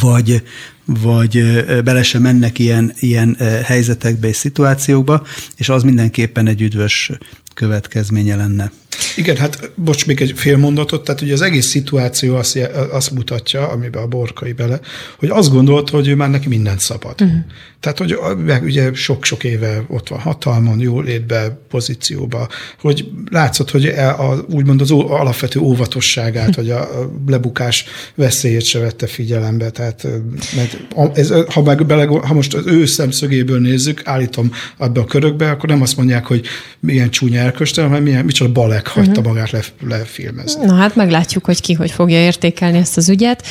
vagy, 0.00 0.42
vagy 0.84 1.64
bele 1.84 2.02
sem 2.02 2.22
mennek 2.22 2.58
ilyen, 2.58 2.92
ilyen 2.98 3.36
helyzetekbe 3.64 4.28
és 4.28 4.36
szituációkba, 4.36 5.26
és 5.56 5.68
az 5.68 5.82
mindenképpen 5.82 6.46
egy 6.46 6.62
üdvös 6.62 7.10
következménye 7.54 8.36
lenne. 8.36 8.72
Igen, 9.16 9.36
hát 9.36 9.70
bocs, 9.74 10.06
még 10.06 10.20
egy 10.20 10.32
fél 10.36 10.56
mondatot, 10.56 11.04
tehát 11.04 11.20
ugye 11.20 11.32
az 11.32 11.42
egész 11.42 11.66
szituáció 11.66 12.36
azt, 12.36 12.56
azt 12.92 13.10
mutatja, 13.10 13.68
amiben 13.68 14.02
a 14.02 14.06
borkai 14.06 14.52
bele, 14.52 14.80
hogy 15.18 15.28
azt 15.28 15.50
gondolt, 15.50 15.90
hogy 15.90 16.08
ő 16.08 16.14
már 16.14 16.30
neki 16.30 16.48
mindent 16.48 16.80
szabad. 16.80 17.20
Uh-huh. 17.20 17.38
Tehát, 17.80 17.98
hogy 17.98 18.18
meg 18.46 18.62
ugye 18.62 18.94
sok-sok 18.94 19.44
éve 19.44 19.84
ott 19.88 20.08
van 20.08 20.18
hatalmon, 20.18 20.80
jó 20.80 21.00
létbe, 21.00 21.58
pozícióba, 21.68 22.48
hogy 22.80 23.08
látszott, 23.30 23.70
hogy 23.70 23.86
e 23.86 24.10
a, 24.10 24.44
úgymond 24.50 24.80
az 24.80 24.90
alapvető 24.90 25.60
óvatosságát, 25.60 26.54
vagy 26.54 26.70
a 26.70 26.88
lebukás 27.26 27.84
veszélyét 28.14 28.64
se 28.64 28.78
vette 28.78 29.06
figyelembe. 29.06 29.70
Tehát, 29.70 30.06
mert 30.56 30.78
ez, 31.18 31.32
ha, 31.52 31.62
meg 31.62 31.86
bele, 31.86 32.06
ha 32.06 32.34
most 32.34 32.54
az 32.54 32.66
ő 32.66 32.86
szemszögéből 32.86 33.60
nézzük, 33.60 34.00
állítom 34.04 34.52
abba 34.76 35.00
a 35.00 35.04
körökbe, 35.04 35.50
akkor 35.50 35.68
nem 35.68 35.82
azt 35.82 35.96
mondják, 35.96 36.26
hogy 36.26 36.46
milyen 36.80 37.10
csúnya 37.10 37.40
elköstel, 37.40 37.86
hanem 37.86 38.02
milyen, 38.02 38.24
micsoda 38.24 38.52
balek 38.52 38.86
hagyta 38.86 39.10
uh-huh. 39.10 39.26
magát 39.26 39.50
le, 39.50 39.60
lefilmezni. 39.88 40.64
Na 40.64 40.74
hát 40.74 40.96
meglátjuk, 40.96 41.44
hogy 41.44 41.60
ki 41.60 41.72
hogy 41.72 41.90
fogja 41.90 42.18
értékelni 42.18 42.78
ezt 42.78 42.96
az 42.96 43.08
ügyet. 43.08 43.46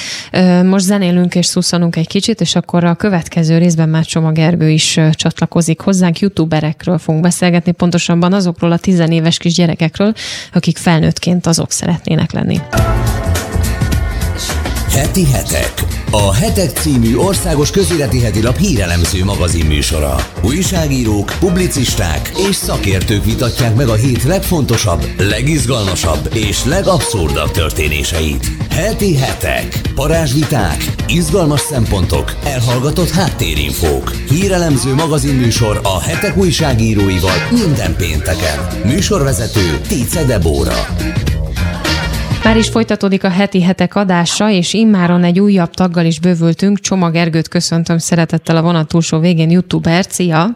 Most 0.63 0.85
zenélünk 0.85 1.35
és 1.35 1.45
szuszanunk 1.45 1.95
egy 1.95 2.07
kicsit, 2.07 2.41
és 2.41 2.55
akkor 2.55 2.83
a 2.83 2.95
következő 2.95 3.57
részben 3.57 3.89
már 3.89 4.05
Csoma 4.17 4.31
Gergő 4.31 4.69
is 4.69 4.99
csatlakozik 5.11 5.81
hozzánk. 5.81 6.19
Youtuberekről 6.19 6.97
fogunk 6.97 7.23
beszélgetni, 7.23 7.71
pontosabban 7.71 8.33
azokról 8.33 8.71
a 8.71 8.77
tizenéves 8.77 9.37
kis 9.37 9.53
gyerekekről, 9.53 10.13
akik 10.53 10.77
felnőttként 10.77 11.45
azok 11.45 11.71
szeretnének 11.71 12.31
lenni. 12.31 12.59
Heti 14.89 15.25
hetek. 15.25 15.96
A 16.11 16.33
Hetek 16.33 16.69
című 16.69 17.15
országos 17.15 17.71
közéleti 17.71 18.19
heti 18.19 18.41
hírelemző 18.57 19.23
magazin 19.23 19.65
műsora. 19.65 20.15
Újságírók, 20.43 21.33
publicisták 21.39 22.31
és 22.49 22.55
szakértők 22.55 23.25
vitatják 23.25 23.75
meg 23.75 23.87
a 23.87 23.93
hét 23.93 24.23
legfontosabb, 24.23 25.07
legizgalmasabb 25.17 26.29
és 26.33 26.65
legabszurdabb 26.65 27.51
történéseit. 27.51 28.47
Heti 28.69 29.15
hetek. 29.17 29.81
Parázsviták, 29.95 30.85
izgalmas 31.07 31.59
szempontok, 31.59 32.35
elhallgatott 32.43 33.09
háttérinfók. 33.09 34.11
Hírelemző 34.29 34.93
magazin 34.93 35.35
műsor 35.35 35.79
a 35.83 36.01
hetek 36.01 36.37
újságíróival 36.37 37.47
minden 37.51 37.95
pénteken. 37.95 38.67
Műsorvezető 38.85 39.79
Tice 39.87 40.23
Debóra. 40.23 40.85
Már 42.47 42.57
is 42.57 42.69
folytatódik 42.69 43.23
a 43.23 43.29
heti 43.29 43.63
hetek 43.63 43.95
adása, 43.95 44.49
és 44.49 44.73
immáron 44.73 45.23
egy 45.23 45.39
újabb 45.39 45.69
taggal 45.69 46.05
is 46.05 46.19
bővültünk. 46.19 46.79
Csoma 46.79 47.09
Gergőt 47.09 47.47
köszöntöm 47.47 47.97
szeretettel 47.97 48.57
a 48.57 48.61
vonat 48.61 48.87
túlsó 48.87 49.19
végén, 49.19 49.49
youtuber. 49.49 50.03
Szia! 50.09 50.53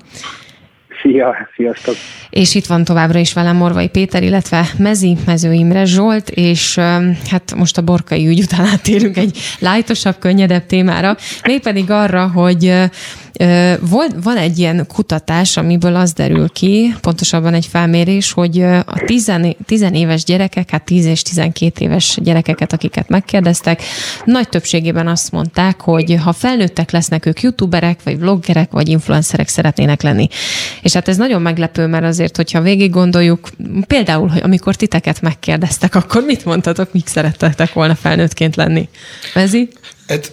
Szia, 1.02 1.36
sziasztok! 1.56 1.96
És 2.30 2.56
itt 2.56 2.66
van 2.66 2.84
továbbra 2.84 3.20
is 3.20 3.34
velem 3.34 3.56
Morvai 3.56 3.90
Péter, 3.90 4.24
illetve 4.24 4.66
Mezi 4.78 5.18
Mező 5.26 5.54
Imre 5.54 5.86
Zsolt, 5.86 6.30
és 6.30 6.78
hát 7.30 7.56
most 7.56 7.78
a 7.78 7.82
borkai 7.82 8.28
ügy 8.28 8.42
után 8.42 8.66
áttérünk 8.74 9.18
egy 9.18 9.38
lájtosabb, 9.60 10.16
könnyedebb 10.20 10.66
témára, 10.66 11.16
mégpedig 11.44 11.92
arra, 11.92 12.28
hogy 12.28 12.74
Volt, 13.80 14.16
van 14.24 14.38
egy 14.38 14.58
ilyen 14.58 14.86
kutatás, 14.88 15.58
amiből 15.58 15.96
az 15.96 16.14
derül 16.14 16.50
ki, 16.50 16.96
pontosabban 17.02 17.54
egy 17.54 17.66
felmérés, 17.66 18.32
hogy 18.32 18.62
a 18.62 19.02
tizen, 19.06 19.56
tizenéves 19.66 20.24
gyerekek, 20.24 20.70
hát 20.70 20.84
10 20.84 21.06
és 21.06 21.22
12 21.22 21.86
éves 21.86 22.18
gyerekeket, 22.22 22.74
akiket 22.74 23.10
megkérdeztek, 23.10 23.82
nagy 24.26 24.50
többségében 24.50 25.08
azt 25.08 25.32
mondták, 25.32 25.82
hogy 25.82 26.18
ha 26.24 26.34
felnőttek 26.34 26.92
lesznek 26.92 27.26
ők 27.26 27.42
youtuberek, 27.42 28.04
vagy 28.04 28.20
vloggerek, 28.20 28.72
vagy 28.72 28.90
influencerek 28.90 29.48
szeretnének 29.48 30.02
lenni. 30.02 30.28
És 30.82 30.94
hát 30.94 31.08
ez 31.08 31.18
nagyon 31.18 31.42
meglepő, 31.42 31.88
mert 31.88 32.06
azért, 32.06 32.36
hogyha 32.36 32.62
végig 32.62 32.92
gondoljuk, 32.92 33.50
például, 33.88 34.28
hogy 34.28 34.42
amikor 34.44 34.76
titeket 34.76 35.22
megkérdeztek, 35.22 35.96
akkor 35.96 36.24
mit 36.24 36.46
mondtatok, 36.46 36.94
mik 36.94 37.08
szerettek 37.08 37.74
volna 37.74 37.96
felnőttként 37.96 38.56
lenni? 38.56 38.90
Vezi? 39.34 39.70
Hát, 40.08 40.32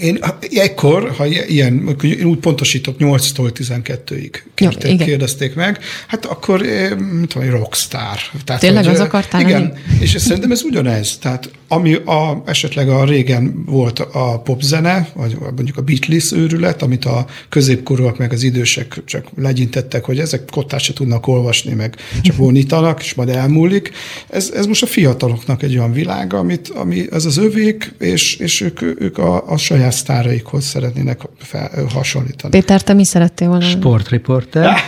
én 0.00 0.18
ekkor, 0.54 1.10
ha 1.16 1.26
ilyen, 1.26 1.96
én 2.02 2.24
úgy 2.24 2.38
pontosítok, 2.38 2.96
8-tól 2.98 3.50
12-ig 3.54 4.34
kérték, 4.54 5.00
Jó, 5.00 5.06
kérdezték 5.06 5.54
meg, 5.54 5.78
hát 6.06 6.26
akkor, 6.26 6.62
eh, 6.62 6.96
mit 6.96 7.28
tudom, 7.28 7.50
rockstar. 7.50 8.18
Tehát, 8.44 8.60
Tényleg 8.60 8.84
hogy, 8.84 8.94
az 8.94 9.00
akartál 9.00 9.40
Igen, 9.40 9.60
lenni? 9.60 9.72
és 10.04 10.16
szerintem 10.18 10.50
ez 10.50 10.62
ugyanez. 10.62 11.16
Tehát 11.16 11.50
ami 11.72 11.94
a, 11.94 12.42
esetleg 12.46 12.88
a 12.88 13.04
régen 13.04 13.64
volt 13.66 13.98
a 13.98 14.40
popzene, 14.44 15.08
vagy 15.14 15.36
mondjuk 15.40 15.76
a 15.76 15.82
Beatles 15.82 16.32
őrület, 16.32 16.82
amit 16.82 17.04
a 17.04 17.26
középkorúak 17.48 18.18
meg 18.18 18.32
az 18.32 18.42
idősek 18.42 19.02
csak 19.04 19.26
legyintettek, 19.36 20.04
hogy 20.04 20.18
ezek 20.18 20.44
kottát 20.50 20.80
se 20.80 20.92
tudnak 20.92 21.26
olvasni, 21.26 21.72
meg 21.72 21.96
csak 22.22 22.36
vonítanak, 22.46 23.02
és 23.02 23.14
majd 23.14 23.28
elmúlik. 23.28 23.90
Ez, 24.28 24.50
ez 24.54 24.66
most 24.66 24.82
a 24.82 24.86
fiataloknak 24.86 25.62
egy 25.62 25.76
olyan 25.76 25.92
világ, 25.92 26.34
amit, 26.34 26.68
ami 26.68 27.06
ez 27.10 27.24
az 27.24 27.36
övék, 27.36 27.92
és, 27.98 28.36
és 28.36 28.60
ők, 28.60 28.82
ők 28.82 29.18
a, 29.18 29.48
a 29.48 29.56
saját 29.56 29.89
sztáraikhoz 29.90 30.64
szeretnének 30.64 31.20
fel, 31.38 31.70
hasonlítani. 31.92 32.52
Péter, 32.52 32.82
te 32.82 32.92
mi 32.92 33.04
szerettél 33.04 33.48
volna? 33.48 33.64
Sportriporter. 33.64 34.76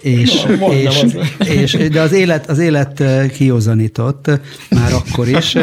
és, 0.00 0.46
és, 0.70 1.04
és, 1.48 1.88
de 1.90 2.00
az 2.00 2.12
élet, 2.12 2.48
az 2.48 2.58
élet 2.58 3.02
kiózanított 3.32 4.30
már 4.70 4.92
akkor 4.92 5.28
is, 5.28 5.56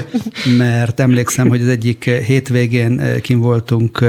mert 0.57 0.99
emlékszem, 0.99 1.49
hogy 1.49 1.61
az 1.61 1.67
egyik 1.67 2.03
hétvégén 2.03 3.21
kim 3.21 3.39
voltunk 3.39 4.05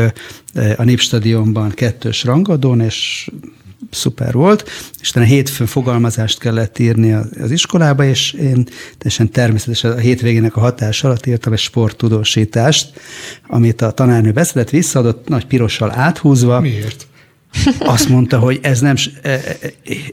a 0.76 0.82
Népstadionban 0.84 1.70
kettős 1.70 2.24
rangadón, 2.24 2.80
és 2.80 3.28
szuper 3.90 4.32
volt, 4.32 4.70
és 5.00 5.10
utána 5.10 5.26
hétfőn 5.26 5.66
fogalmazást 5.66 6.38
kellett 6.38 6.78
írni 6.78 7.12
az 7.40 7.50
iskolába, 7.50 8.04
és 8.04 8.32
én 8.32 8.66
teljesen 8.98 9.30
természetesen 9.30 9.92
a 9.92 9.96
hétvégének 9.96 10.56
a 10.56 10.60
hatás 10.60 11.04
alatt 11.04 11.26
írtam 11.26 11.52
egy 11.52 11.58
sporttudósítást, 11.58 13.00
amit 13.46 13.82
a 13.82 13.90
tanárnő 13.90 14.32
beszedett, 14.32 14.70
visszaadott, 14.70 15.28
nagy 15.28 15.46
pirossal 15.46 15.90
áthúzva. 15.90 16.60
Miért? 16.60 17.06
Azt 17.78 18.08
mondta, 18.08 18.38
hogy 18.38 18.58
ez 18.62 18.80
nem, 18.80 18.94
e, 19.22 19.30
e, 19.30 19.56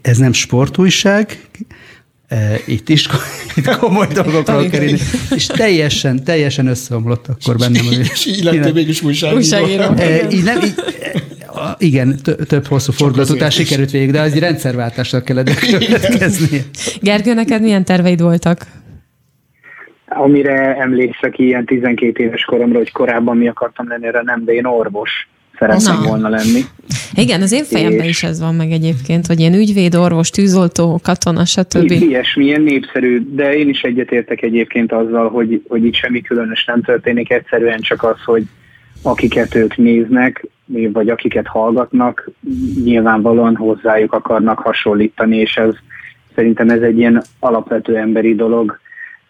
ez 0.02 0.18
nem 0.18 0.34
sportújság, 0.34 1.48
e, 2.28 2.60
itt 2.66 2.90
is 2.90 3.08
itt 3.56 3.76
komoly 3.76 4.08
dolgokról 4.08 4.70
kerülni, 4.70 5.00
és 5.36 5.46
teljesen, 5.46 6.24
teljesen 6.24 6.68
összeomlott 6.68 7.28
akkor 7.28 7.58
bennem. 7.58 7.86
És 7.92 8.26
így 8.26 8.44
lettél 8.44 8.74
mégis 8.74 9.02
újságíró. 9.02 9.38
újságíró. 9.38 9.94
Így 10.32 10.44
nem, 10.44 10.62
így, 10.62 10.74
igen, 11.78 12.16
több 12.48 12.66
hosszú 12.66 12.92
fordulat 12.92 13.30
után 13.30 13.50
sikerült 13.50 13.92
végig, 13.92 14.12
de 14.12 14.22
az 14.22 14.34
egy 14.34 14.40
rendszerváltásnak 14.40 15.26
kellett 15.26 15.60
következni. 15.60 16.62
Gergő, 17.02 17.34
neked 17.34 17.62
milyen 17.62 17.86
terveid 17.86 18.22
voltak? 18.22 18.62
Amire 20.08 20.76
emlékszek 20.76 21.40
ilyen 21.40 21.66
12 21.66 22.24
éves 22.24 22.44
koromra, 22.44 22.78
hogy 22.78 22.92
korábban 22.92 23.38
mi 23.38 23.48
akartam 23.48 23.88
lenni, 23.88 24.08
erre 24.08 24.22
nem, 24.24 24.46
de 24.46 24.54
én 24.54 24.66
orvos 24.66 25.30
szerettem 25.60 26.02
volna 26.04 26.30
lenni. 26.30 26.62
Igen, 27.16 27.42
az 27.42 27.52
én 27.52 27.64
fejemben 27.64 28.06
és... 28.06 28.10
is 28.10 28.24
ez 28.24 28.40
van 28.40 28.56
meg 28.56 28.72
egyébként, 28.72 29.28
hogy 29.28 29.40
én 29.40 29.54
ügyvéd, 29.54 29.96
orvos, 29.96 30.30
tűzoltó, 30.30 31.00
katona, 31.04 31.46
stb. 31.46 31.92
Ilyesmi, 31.92 32.46
ilyen 32.46 32.62
népszerű, 32.62 33.22
de 33.30 33.54
én 33.54 33.70
is 33.70 33.82
egyetértek 33.82 34.42
egyébként 34.42 34.92
azzal, 34.92 35.30
hogy, 35.30 35.62
hogy 35.68 35.86
itt 35.86 35.96
semmi 35.96 36.22
különös 36.22 36.66
nem 36.66 36.82
történik, 36.82 37.32
egyszerűen 37.32 37.80
csak 37.82 38.04
az, 38.04 38.24
hogy 38.26 38.44
akiket 39.02 39.56
ők 39.56 39.78
néznek, 39.78 40.46
vagy 40.94 41.10
akiket 41.10 41.48
hallgatnak, 41.48 42.30
nyilvánvalóan 42.84 43.56
hozzájuk 43.56 44.14
akarnak 44.14 44.60
hasonlítani, 44.60 45.38
és 45.38 45.56
ez 45.56 45.74
szerintem 46.36 46.70
ez 46.70 46.82
egy 46.82 46.98
ilyen 46.98 47.22
alapvető 47.40 47.98
emberi 47.98 48.36
dolog. 48.36 48.80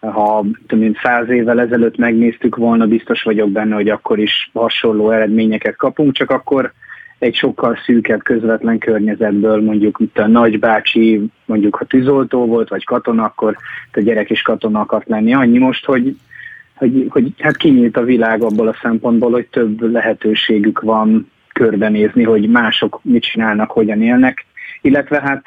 Ha 0.00 0.44
mint 0.74 0.98
száz 1.02 1.28
évvel 1.28 1.60
ezelőtt 1.60 1.96
megnéztük 1.96 2.56
volna, 2.56 2.86
biztos 2.86 3.22
vagyok 3.22 3.50
benne, 3.50 3.74
hogy 3.74 3.88
akkor 3.88 4.18
is 4.18 4.50
hasonló 4.52 5.10
eredményeket 5.10 5.76
kapunk, 5.76 6.12
csak 6.12 6.30
akkor 6.30 6.72
egy 7.18 7.34
sokkal 7.34 7.78
szűkebb 7.84 8.22
közvetlen 8.22 8.78
környezetből, 8.78 9.62
mondjuk 9.62 9.96
itt 10.00 10.18
a 10.18 10.26
nagybácsi, 10.26 11.30
mondjuk 11.44 11.76
ha 11.76 11.84
tűzoltó 11.84 12.46
volt, 12.46 12.68
vagy 12.68 12.84
katona, 12.84 13.24
akkor 13.24 13.56
a 13.92 14.00
gyerek 14.00 14.30
is 14.30 14.42
katona 14.42 14.80
akart 14.80 15.08
lenni. 15.08 15.34
Annyi 15.34 15.58
most, 15.58 15.84
hogy 15.84 16.16
hogy, 16.74 17.06
hogy 17.08 17.32
hát 17.38 17.56
kinyílt 17.56 17.96
a 17.96 18.04
világ 18.04 18.42
abból 18.42 18.68
a 18.68 18.78
szempontból, 18.82 19.30
hogy 19.30 19.46
több 19.46 19.80
lehetőségük 19.80 20.80
van 20.80 21.30
körbenézni, 21.52 22.22
hogy 22.22 22.48
mások 22.48 23.00
mit 23.02 23.22
csinálnak, 23.22 23.70
hogyan 23.70 24.02
élnek, 24.02 24.46
illetve 24.80 25.20
hát 25.20 25.46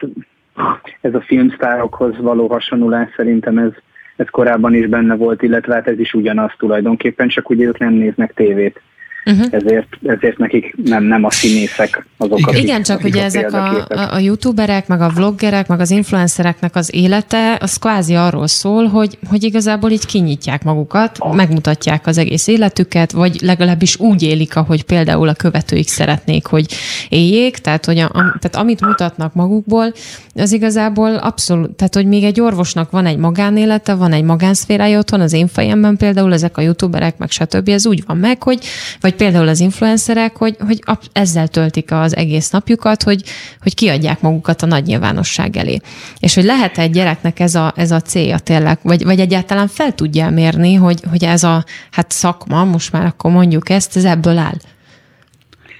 ez 1.01 1.13
a 1.13 1.21
filmsztárokhoz 1.21 2.17
való 2.17 2.47
hasonlulás 2.47 3.09
szerintem 3.15 3.57
ez, 3.57 3.71
ez 4.15 4.29
korábban 4.29 4.73
is 4.73 4.87
benne 4.87 5.15
volt, 5.15 5.41
illetve 5.41 5.73
hát 5.73 5.87
ez 5.87 5.99
is 5.99 6.13
ugyanaz 6.13 6.51
tulajdonképpen, 6.57 7.27
csak 7.27 7.49
ugye 7.49 7.65
ők 7.65 7.79
nem 7.79 7.93
néznek 7.93 8.33
tévét. 8.33 8.81
Uh-huh. 9.25 9.45
Ezért, 9.51 9.87
ezért 10.03 10.37
nekik 10.37 10.75
nem, 10.83 11.03
nem 11.03 11.23
a 11.23 11.31
színészek 11.31 12.05
azok, 12.17 12.39
Igen, 12.39 12.49
akik, 12.49 12.63
Igen 12.63 12.83
csak 12.83 12.99
akik 12.99 13.13
ugye 13.13 13.21
a 13.21 13.25
ezek 13.25 13.53
a, 13.53 13.85
a, 13.89 14.13
a 14.13 14.19
youtuberek, 14.19 14.87
meg 14.87 15.01
a 15.01 15.09
vloggerek, 15.09 15.67
meg 15.67 15.79
az 15.79 15.91
influencereknek 15.91 16.75
az 16.75 16.89
élete, 16.93 17.57
az 17.61 17.77
kvázi 17.77 18.13
arról 18.13 18.47
szól, 18.47 18.85
hogy, 18.85 19.17
hogy 19.29 19.43
igazából 19.43 19.91
így 19.91 20.05
kinyitják 20.05 20.63
magukat, 20.63 21.15
ah. 21.19 21.35
megmutatják 21.35 22.07
az 22.07 22.17
egész 22.17 22.47
életüket, 22.47 23.11
vagy 23.11 23.41
legalábbis 23.41 23.99
úgy 23.99 24.23
élik, 24.23 24.55
ahogy 24.55 24.83
például 24.83 25.27
a 25.27 25.33
követőik 25.33 25.87
szeretnék, 25.87 26.45
hogy 26.45 26.65
éljék, 27.09 27.57
tehát, 27.57 27.85
hogy 27.85 27.97
a, 27.97 28.05
a, 28.05 28.37
tehát 28.39 28.55
amit 28.55 28.81
mutatnak 28.81 29.33
magukból, 29.33 29.93
az 30.35 30.51
igazából 30.51 31.15
abszolút, 31.15 31.71
tehát 31.71 31.95
hogy 31.95 32.05
még 32.05 32.23
egy 32.23 32.41
orvosnak 32.41 32.91
van 32.91 33.05
egy 33.05 33.17
magánélete, 33.17 33.93
van 33.93 34.13
egy 34.13 34.23
magánszférája 34.23 34.97
otthon, 34.97 35.21
az 35.21 35.33
én 35.33 35.47
fejemben 35.47 35.97
például 35.97 36.33
ezek 36.33 36.57
a 36.57 36.61
youtuberek, 36.61 37.17
meg 37.17 37.31
stb. 37.31 37.69
ez 37.69 37.85
úgy 37.85 38.03
van 38.05 38.17
meg, 38.17 38.43
hogy 38.43 38.59
vagy 39.01 39.14
vagy 39.15 39.27
például 39.27 39.47
az 39.47 39.59
influencerek, 39.59 40.35
hogy, 40.35 40.55
hogy 40.65 40.79
ezzel 41.13 41.47
töltik 41.47 41.91
az 41.91 42.15
egész 42.15 42.49
napjukat, 42.51 43.03
hogy, 43.03 43.21
hogy 43.61 43.75
kiadják 43.75 44.21
magukat 44.21 44.61
a 44.61 44.65
nagy 44.65 44.83
nyilvánosság 44.83 45.55
elé. 45.57 45.77
És 46.19 46.35
hogy 46.35 46.43
lehet 46.43 46.77
egy 46.77 46.91
gyereknek 46.91 47.39
ez 47.39 47.55
a, 47.55 47.73
ez 47.75 47.91
a 47.91 47.99
célja 47.99 48.37
tényleg, 48.39 48.77
vagy, 48.83 49.03
vagy 49.03 49.19
egyáltalán 49.19 49.67
fel 49.67 49.91
tudja 49.91 50.29
mérni, 50.29 50.73
hogy, 50.73 50.99
hogy 51.09 51.23
ez 51.23 51.43
a 51.43 51.63
hát 51.91 52.11
szakma, 52.11 52.63
most 52.63 52.91
már 52.91 53.05
akkor 53.05 53.31
mondjuk 53.31 53.69
ezt, 53.69 53.95
ez 53.95 54.05
ebből 54.05 54.37
áll. 54.37 54.57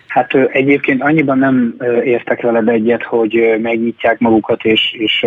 Hát 0.08 0.34
egyébként 0.34 1.02
annyiban 1.02 1.38
nem 1.38 1.76
értek 2.04 2.41
veled 2.41 2.67
egyet, 2.67 3.04
hogy 3.04 3.58
megnyitják 3.62 4.19
magukat, 4.19 4.63
és, 4.63 4.95
és 4.98 5.26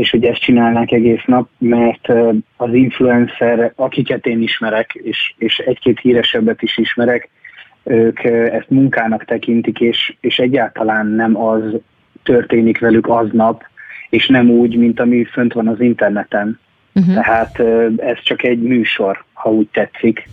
és 0.00 0.10
hogy 0.10 0.24
ezt 0.24 0.40
csinálnánk 0.40 0.92
egész 0.92 1.22
nap, 1.26 1.48
mert 1.58 2.08
az 2.56 2.72
influencer, 2.72 3.72
akiket 3.76 4.26
én 4.26 4.42
ismerek, 4.42 4.94
és, 4.94 5.34
és 5.38 5.58
egy-két 5.58 6.00
híresebbet 6.00 6.62
is 6.62 6.78
ismerek, 6.78 7.28
ők 7.84 8.24
ezt 8.24 8.70
munkának 8.70 9.24
tekintik, 9.24 9.80
és, 9.80 10.14
és 10.20 10.38
egyáltalán 10.38 11.06
nem 11.06 11.36
az 11.36 11.62
történik 12.22 12.78
velük 12.78 13.08
aznap, 13.08 13.64
és 14.10 14.26
nem 14.26 14.50
úgy, 14.50 14.76
mint 14.76 15.00
ami 15.00 15.24
fönt 15.24 15.52
van 15.52 15.68
az 15.68 15.80
interneten. 15.80 16.58
Uh-huh. 16.94 17.14
Tehát 17.14 17.60
ez 17.96 18.22
csak 18.22 18.42
egy 18.42 18.62
műsor, 18.62 19.24
ha 19.32 19.50
úgy 19.50 19.68
tetszik. 19.72 20.28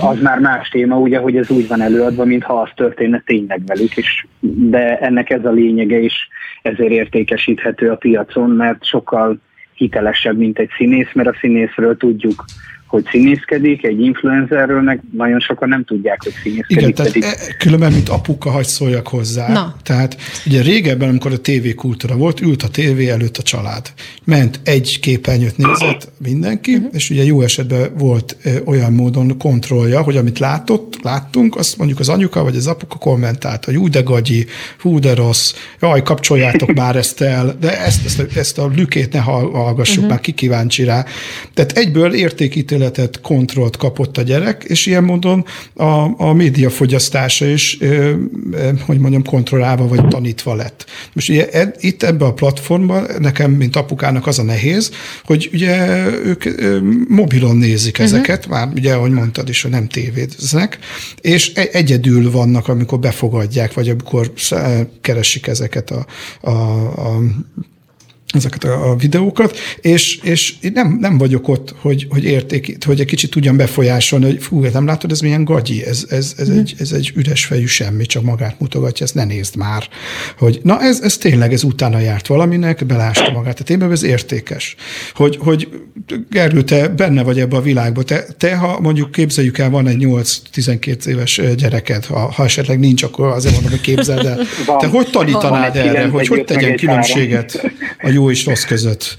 Az 0.00 0.20
már 0.20 0.38
más 0.38 0.68
téma, 0.68 0.96
ugye, 0.96 1.18
hogy 1.18 1.36
ez 1.36 1.50
úgy 1.50 1.68
van 1.68 1.80
előadva, 1.80 2.24
mintha 2.24 2.60
az 2.60 2.68
történne 2.74 3.22
tényleg 3.26 3.62
velük, 3.66 3.96
és, 3.96 4.26
de 4.40 4.98
ennek 4.98 5.30
ez 5.30 5.44
a 5.44 5.50
lényege 5.50 5.98
is 5.98 6.28
ezért 6.62 6.90
értékesíthető 6.90 7.90
a 7.90 7.96
piacon, 7.96 8.50
mert 8.50 8.84
sokkal 8.84 9.38
hitelesebb, 9.74 10.36
mint 10.38 10.58
egy 10.58 10.70
színész, 10.76 11.12
mert 11.12 11.28
a 11.28 11.36
színészről 11.40 11.96
tudjuk, 11.96 12.44
hogy 12.92 13.06
színészkedik, 13.10 13.84
egy 13.84 14.00
influencerről 14.00 14.82
meg 14.82 15.00
nagyon 15.12 15.40
sokan 15.40 15.68
nem 15.68 15.84
tudják, 15.84 16.22
hogy 16.22 16.32
színészkedik. 16.42 16.76
Igen, 16.76 16.94
tehát 16.94 17.12
pedig... 17.12 17.28
E, 17.28 17.54
különben, 17.58 17.92
mint 17.92 18.08
apuka, 18.08 18.50
hagy 18.50 18.64
szóljak 18.64 19.08
hozzá. 19.08 19.52
Na. 19.52 19.76
Tehát 19.82 20.16
ugye 20.46 20.62
régebben, 20.62 21.08
amikor 21.08 21.32
a 21.32 21.38
tévékultúra 21.38 22.16
volt, 22.16 22.40
ült 22.40 22.62
a 22.62 22.68
tévé 22.68 23.08
előtt 23.08 23.36
a 23.36 23.42
család. 23.42 23.92
Ment 24.24 24.60
egy 24.64 24.98
képernyőt 25.00 25.56
nézett 25.56 26.08
mindenki, 26.18 26.74
uh-huh. 26.74 26.94
és 26.94 27.10
ugye 27.10 27.24
jó 27.24 27.40
esetben 27.40 27.90
volt 27.98 28.36
ö, 28.44 28.50
olyan 28.64 28.92
módon 28.92 29.38
kontrollja, 29.38 30.02
hogy 30.02 30.16
amit 30.16 30.38
látott, 30.38 31.02
láttunk, 31.02 31.56
azt 31.56 31.78
mondjuk 31.78 31.98
az 31.98 32.08
anyuka 32.08 32.42
vagy 32.42 32.56
az 32.56 32.66
apuka 32.66 32.96
kommentálta, 32.96 33.72
hogy 33.72 33.90
de 33.90 34.00
gagyi, 34.00 34.46
hú 34.78 34.98
de 34.98 35.14
rossz, 35.14 35.54
jaj, 35.80 36.02
kapcsoljátok 36.02 36.74
már 36.82 36.96
ezt 36.96 37.20
el, 37.20 37.56
de 37.60 37.84
ezt, 37.84 38.04
ezt, 38.04 38.36
ezt 38.36 38.58
a 38.58 38.70
lükét 38.76 39.12
ne 39.12 39.20
hallgassuk, 39.20 39.96
uh-huh. 39.96 40.10
már 40.10 40.20
ki 40.20 40.32
kíváncsi 40.32 40.84
rá. 40.84 41.04
Tehát 41.54 41.72
egyből 41.72 42.14
értékítél 42.14 42.81
felügyeletet, 42.82 43.20
kontrollt 43.20 43.76
kapott 43.76 44.18
a 44.18 44.22
gyerek, 44.22 44.64
és 44.64 44.86
ilyen 44.86 45.04
módon 45.04 45.44
a, 45.74 46.22
a 46.22 46.32
médiafogyasztása 46.32 47.46
is, 47.46 47.78
hogy 48.86 48.98
mondjam, 48.98 49.24
kontrollálva 49.24 49.88
vagy 49.88 50.08
tanítva 50.08 50.54
lett. 50.54 50.84
Most 51.12 51.28
ugye 51.28 51.48
itt 51.80 52.02
ebbe 52.02 52.24
a 52.24 52.32
platformban 52.32 53.06
nekem, 53.18 53.50
mint 53.50 53.76
apukának 53.76 54.26
az 54.26 54.38
a 54.38 54.42
nehéz, 54.42 54.90
hogy 55.24 55.50
ugye 55.52 56.06
ők 56.24 56.44
mobilon 57.08 57.56
nézik 57.56 57.98
uh-huh. 57.98 58.06
ezeket, 58.06 58.46
már 58.46 58.68
ugye, 58.74 58.94
ahogy 58.94 59.10
mondtad 59.10 59.48
is, 59.48 59.62
hogy 59.62 59.70
nem 59.70 59.88
tévéznek, 59.88 60.78
és 61.20 61.52
e-, 61.54 61.68
egyedül 61.72 62.30
vannak, 62.30 62.68
amikor 62.68 62.98
befogadják, 62.98 63.74
vagy 63.74 63.88
amikor 63.88 64.32
keresik 65.00 65.46
ezeket 65.46 65.90
a, 65.90 66.06
a, 66.40 66.50
a 66.50 67.20
ezeket 68.32 68.64
a 68.64 68.96
videókat, 68.98 69.58
és, 69.80 70.18
és 70.22 70.54
nem, 70.74 70.96
nem 71.00 71.18
vagyok 71.18 71.48
ott, 71.48 71.74
hogy, 71.80 72.06
hogy 72.10 72.24
érték, 72.24 72.84
hogy 72.84 73.00
egy 73.00 73.06
kicsit 73.06 73.30
tudjam 73.30 73.56
befolyásolni, 73.56 74.24
hogy 74.24 74.42
fú, 74.42 74.60
nem 74.60 74.86
látod, 74.86 75.10
ez 75.10 75.20
milyen 75.20 75.44
gagyi, 75.44 75.84
ez, 75.86 76.06
ez, 76.08 76.34
ez, 76.36 76.50
mm. 76.50 76.58
egy, 76.58 76.74
ez 76.78 76.92
egy 76.92 77.12
üres 77.14 77.44
fejű 77.44 77.66
semmi, 77.66 78.06
csak 78.06 78.22
magát 78.22 78.60
mutogatja, 78.60 79.04
ezt 79.04 79.14
ne 79.14 79.24
nézd 79.24 79.56
már. 79.56 79.88
Hogy, 80.38 80.60
na 80.62 80.80
ez, 80.80 81.00
ez 81.00 81.16
tényleg, 81.16 81.52
ez 81.52 81.62
utána 81.62 81.98
járt 81.98 82.26
valaminek, 82.26 82.86
belásta 82.86 83.30
magát 83.30 83.60
a 83.60 83.64
témába, 83.64 83.92
ez 83.92 84.02
értékes. 84.02 84.76
Hogy, 85.14 85.36
hogy 85.40 85.68
Gergő, 86.30 86.62
te 86.62 86.88
benne 86.88 87.22
vagy 87.22 87.40
ebbe 87.40 87.56
a 87.56 87.60
világba, 87.60 88.02
te, 88.02 88.24
te 88.38 88.56
ha 88.56 88.80
mondjuk 88.80 89.10
képzeljük 89.10 89.58
el, 89.58 89.70
van 89.70 89.86
egy 89.86 90.06
8-12 90.06 91.06
éves 91.06 91.40
gyereked, 91.56 92.04
ha, 92.04 92.18
ha 92.18 92.44
esetleg 92.44 92.78
nincs, 92.78 93.02
akkor 93.02 93.26
azért 93.26 93.52
mondom, 93.54 93.70
hogy 93.70 93.80
képzeld 93.80 94.26
el. 94.26 94.38
Van. 94.66 94.78
Te 94.78 94.86
hogy 94.86 95.10
tanítanád 95.10 95.76
van 95.76 95.86
erre, 95.86 96.06
hogy 96.06 96.26
hogy 96.26 96.44
tegyen 96.44 96.76
különbséget 96.76 97.72
a 98.02 98.08
jó 98.08 98.21
és 98.30 98.46
rossz 98.46 98.64
között? 98.64 99.16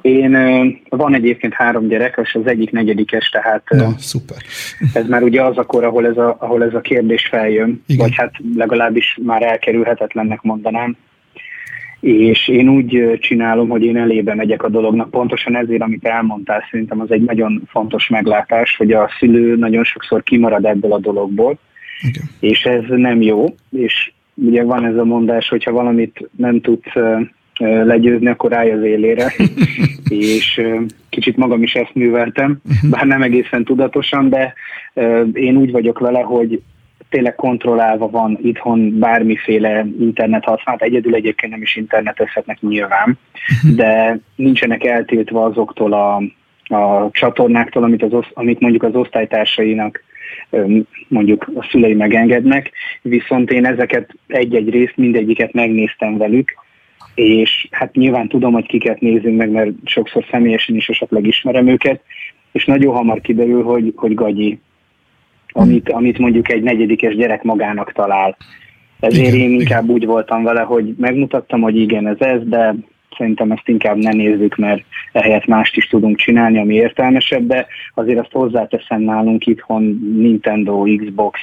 Én, 0.00 0.32
van 0.88 1.14
egyébként 1.14 1.54
három 1.54 1.88
gyerek, 1.88 2.20
és 2.22 2.34
az 2.34 2.46
egyik 2.46 2.70
negyedikes, 2.70 3.28
tehát 3.28 3.62
Na, 3.68 3.94
szuper. 3.98 4.36
ez 4.92 5.06
már 5.06 5.22
ugye 5.22 5.42
az 5.42 5.56
akkor, 5.56 5.84
ahol 5.84 6.06
ez 6.06 6.16
a, 6.16 6.36
ahol 6.38 6.64
ez 6.64 6.74
a 6.74 6.80
kérdés 6.80 7.26
feljön, 7.26 7.82
Igen. 7.86 8.06
vagy 8.06 8.14
hát 8.16 8.32
legalábbis 8.56 9.18
már 9.22 9.42
elkerülhetetlennek 9.42 10.42
mondanám. 10.42 10.96
És 12.00 12.48
én 12.48 12.68
úgy 12.68 13.18
csinálom, 13.20 13.68
hogy 13.68 13.84
én 13.84 13.96
elébe 13.96 14.34
megyek 14.34 14.62
a 14.62 14.68
dolognak, 14.68 15.10
pontosan 15.10 15.56
ezért, 15.56 15.82
amit 15.82 16.06
elmondtál, 16.06 16.64
szerintem 16.70 17.00
az 17.00 17.10
egy 17.10 17.22
nagyon 17.22 17.62
fontos 17.68 18.08
meglátás, 18.08 18.76
hogy 18.76 18.92
a 18.92 19.10
szülő 19.18 19.56
nagyon 19.56 19.84
sokszor 19.84 20.22
kimarad 20.22 20.64
ebből 20.64 20.92
a 20.92 20.98
dologból, 20.98 21.58
Igen. 22.08 22.24
és 22.40 22.64
ez 22.64 22.82
nem 22.88 23.22
jó, 23.22 23.54
és 23.70 24.12
ugye 24.34 24.62
van 24.62 24.84
ez 24.84 24.96
a 24.96 25.04
mondás, 25.04 25.48
hogyha 25.48 25.72
valamit 25.72 26.28
nem 26.36 26.60
tudsz 26.60 26.92
legyőzni, 27.58 28.28
akkor 28.28 28.52
állj 28.52 28.70
az 28.70 28.82
élére, 28.82 29.32
és 30.08 30.62
kicsit 31.08 31.36
magam 31.36 31.62
is 31.62 31.74
ezt 31.74 31.94
műveltem, 31.94 32.60
mhm. 32.62 32.90
bár 32.90 33.06
nem 33.06 33.22
egészen 33.22 33.64
tudatosan, 33.64 34.28
de 34.28 34.54
én 35.32 35.56
úgy 35.56 35.70
vagyok 35.70 35.98
vele, 35.98 36.20
hogy 36.20 36.62
tényleg 37.08 37.34
kontrollálva 37.34 38.10
van 38.10 38.38
itthon 38.42 38.98
bármiféle 38.98 39.86
internet 40.00 40.44
használat, 40.44 40.82
egyedül 40.82 41.14
egyébként 41.14 41.52
nem 41.52 41.62
is 41.62 41.76
internetezhetnek 41.76 42.60
nyilván, 42.60 43.18
mhm. 43.62 43.76
de 43.76 44.18
nincsenek 44.34 44.84
eltiltva 44.84 45.44
azoktól 45.44 45.92
a, 45.92 46.16
a 46.74 47.10
csatornáktól, 47.10 47.82
amit, 47.82 48.02
az, 48.02 48.24
amit 48.34 48.60
mondjuk 48.60 48.82
az 48.82 48.94
osztálytársainak 48.94 50.04
mondjuk 51.08 51.50
a 51.54 51.66
szülei 51.70 51.94
megengednek, 51.94 52.72
viszont 53.02 53.50
én 53.50 53.66
ezeket 53.66 54.10
egy-egy 54.26 54.70
részt, 54.70 54.96
mindegyiket 54.96 55.52
megnéztem 55.52 56.16
velük, 56.16 56.54
és 57.16 57.68
hát 57.70 57.94
nyilván 57.94 58.28
tudom, 58.28 58.52
hogy 58.52 58.66
kiket 58.66 59.00
nézünk 59.00 59.36
meg, 59.36 59.50
mert 59.50 59.70
sokszor 59.84 60.24
személyesen 60.30 60.76
is 60.76 60.88
esetleg 60.88 61.26
ismerem 61.26 61.66
őket, 61.66 62.00
és 62.52 62.64
nagyon 62.64 62.94
hamar 62.94 63.20
kiderül, 63.20 63.62
hogy, 63.62 63.92
hogy 63.96 64.14
gagyi, 64.14 64.58
amit, 65.52 65.90
amit 65.90 66.18
mondjuk 66.18 66.50
egy 66.52 66.62
negyedikes 66.62 67.16
gyerek 67.16 67.42
magának 67.42 67.92
talál. 67.92 68.36
Ezért 69.00 69.34
igen, 69.34 69.40
én 69.40 69.60
inkább 69.60 69.84
igen. 69.84 69.94
úgy 69.94 70.06
voltam 70.06 70.42
vele, 70.42 70.60
hogy 70.60 70.94
megmutattam, 70.98 71.60
hogy 71.60 71.76
igen, 71.76 72.06
ez 72.06 72.20
ez, 72.20 72.40
de 72.44 72.74
szerintem 73.16 73.50
ezt 73.50 73.68
inkább 73.68 73.96
ne 73.96 74.10
nézzük, 74.10 74.56
mert 74.56 74.84
ehelyett 75.12 75.46
mást 75.46 75.76
is 75.76 75.86
tudunk 75.86 76.16
csinálni, 76.16 76.58
ami 76.58 76.74
értelmesebb, 76.74 77.46
de 77.46 77.66
azért 77.94 78.18
azt 78.18 78.32
hozzáteszem 78.32 79.00
nálunk 79.00 79.46
itthon 79.46 79.82
Nintendo, 80.16 80.82
Xbox, 80.96 81.40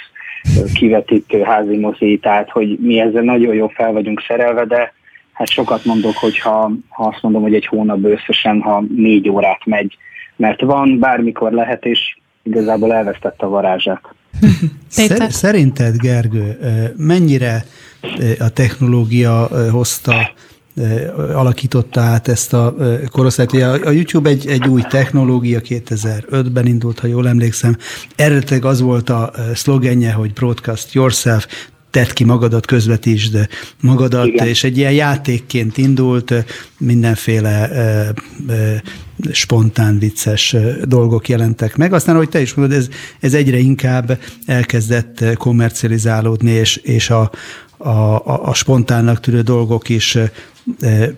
kivetítő 0.73 1.41
házi 1.41 1.77
mozi, 1.77 2.19
tehát 2.21 2.49
hogy 2.49 2.77
mi 2.79 2.99
ezzel 2.99 3.23
nagyon 3.23 3.55
jó 3.55 3.67
fel 3.67 3.91
vagyunk 3.91 4.23
szerelve, 4.27 4.65
de 4.65 4.93
hát 5.33 5.49
sokat 5.49 5.85
mondok, 5.85 6.15
hogyha 6.17 6.71
ha 6.89 7.07
azt 7.07 7.21
mondom, 7.21 7.41
hogy 7.41 7.53
egy 7.53 7.65
hónapban 7.65 8.11
összesen, 8.11 8.61
ha 8.61 8.83
négy 8.95 9.29
órát 9.29 9.65
megy, 9.65 9.97
mert 10.35 10.61
van, 10.61 10.99
bármikor 10.99 11.51
lehet, 11.51 11.85
és 11.85 12.17
igazából 12.43 12.93
elvesztette 12.93 13.45
a 13.45 13.49
varázsát. 13.49 14.01
Szerinted, 15.29 15.97
Gergő, 15.97 16.57
mennyire 16.97 17.63
a 18.39 18.49
technológia 18.49 19.49
hozta 19.71 20.13
alakította 21.33 22.01
át 22.01 22.27
ezt 22.27 22.53
a 22.53 22.75
korosztályt. 23.11 23.53
A 23.85 23.89
YouTube 23.89 24.29
egy, 24.29 24.47
egy 24.47 24.67
új 24.67 24.81
technológia, 24.81 25.59
2005-ben 25.63 26.65
indult, 26.65 26.99
ha 26.99 27.07
jól 27.07 27.27
emlékszem. 27.27 27.77
Eredetileg 28.15 28.65
az 28.65 28.81
volt 28.81 29.09
a 29.09 29.31
szlogenje, 29.53 30.11
hogy 30.11 30.33
broadcast 30.33 30.93
yourself, 30.93 31.47
tedd 31.93 32.13
ki 32.13 32.23
magadat, 32.23 32.65
közvetítsd 32.65 33.47
magadat, 33.79 34.25
Igen. 34.25 34.47
és 34.47 34.63
egy 34.63 34.77
ilyen 34.77 34.91
játékként 34.91 35.77
indult, 35.77 36.33
mindenféle 36.77 37.69
e, 37.69 38.13
e, 38.53 38.83
spontán, 39.31 39.99
vicces 39.99 40.55
dolgok 40.83 41.29
jelentek 41.29 41.75
meg. 41.75 41.93
Aztán, 41.93 42.15
ahogy 42.15 42.29
te 42.29 42.41
is 42.41 42.53
mondod, 42.53 42.77
ez, 42.77 42.87
ez 43.19 43.33
egyre 43.33 43.57
inkább 43.57 44.19
elkezdett 44.45 45.37
komercializálódni, 45.37 46.51
és, 46.51 46.75
és 46.75 47.09
a, 47.09 47.31
a, 47.77 48.49
a 48.49 48.53
spontánnak 48.53 49.19
tűnő 49.19 49.41
dolgok 49.41 49.89
is 49.89 50.17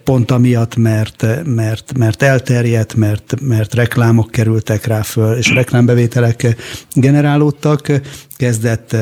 pont 0.04 0.32
amiatt, 0.32 0.76
mert, 0.76 1.26
mert, 1.46 1.98
mert 1.98 2.22
elterjedt, 2.22 2.96
mert, 2.96 3.36
mert 3.42 3.74
reklámok 3.74 4.32
kerültek 4.32 4.86
rá 4.86 5.02
föl, 5.02 5.38
és 5.38 5.50
reklámbevételek 5.50 6.56
generálódtak, 6.94 7.92
kezdett 8.38 8.96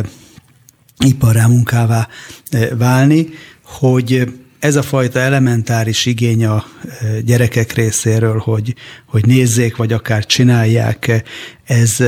iparrá 1.04 1.48
munkává 1.48 2.08
e, 2.52 2.76
válni, 2.76 3.28
hogy 3.64 4.34
ez 4.60 4.76
a 4.76 4.82
fajta 4.82 5.20
elementáris 5.20 6.06
igény 6.06 6.46
a 6.46 6.64
e, 6.84 7.20
gyerekek 7.22 7.72
részéről, 7.72 8.38
hogy, 8.38 8.74
hogy 9.06 9.26
nézzék, 9.26 9.76
vagy 9.76 9.94
akár 9.94 10.26
csinálják, 10.26 11.24
ez, 11.64 12.04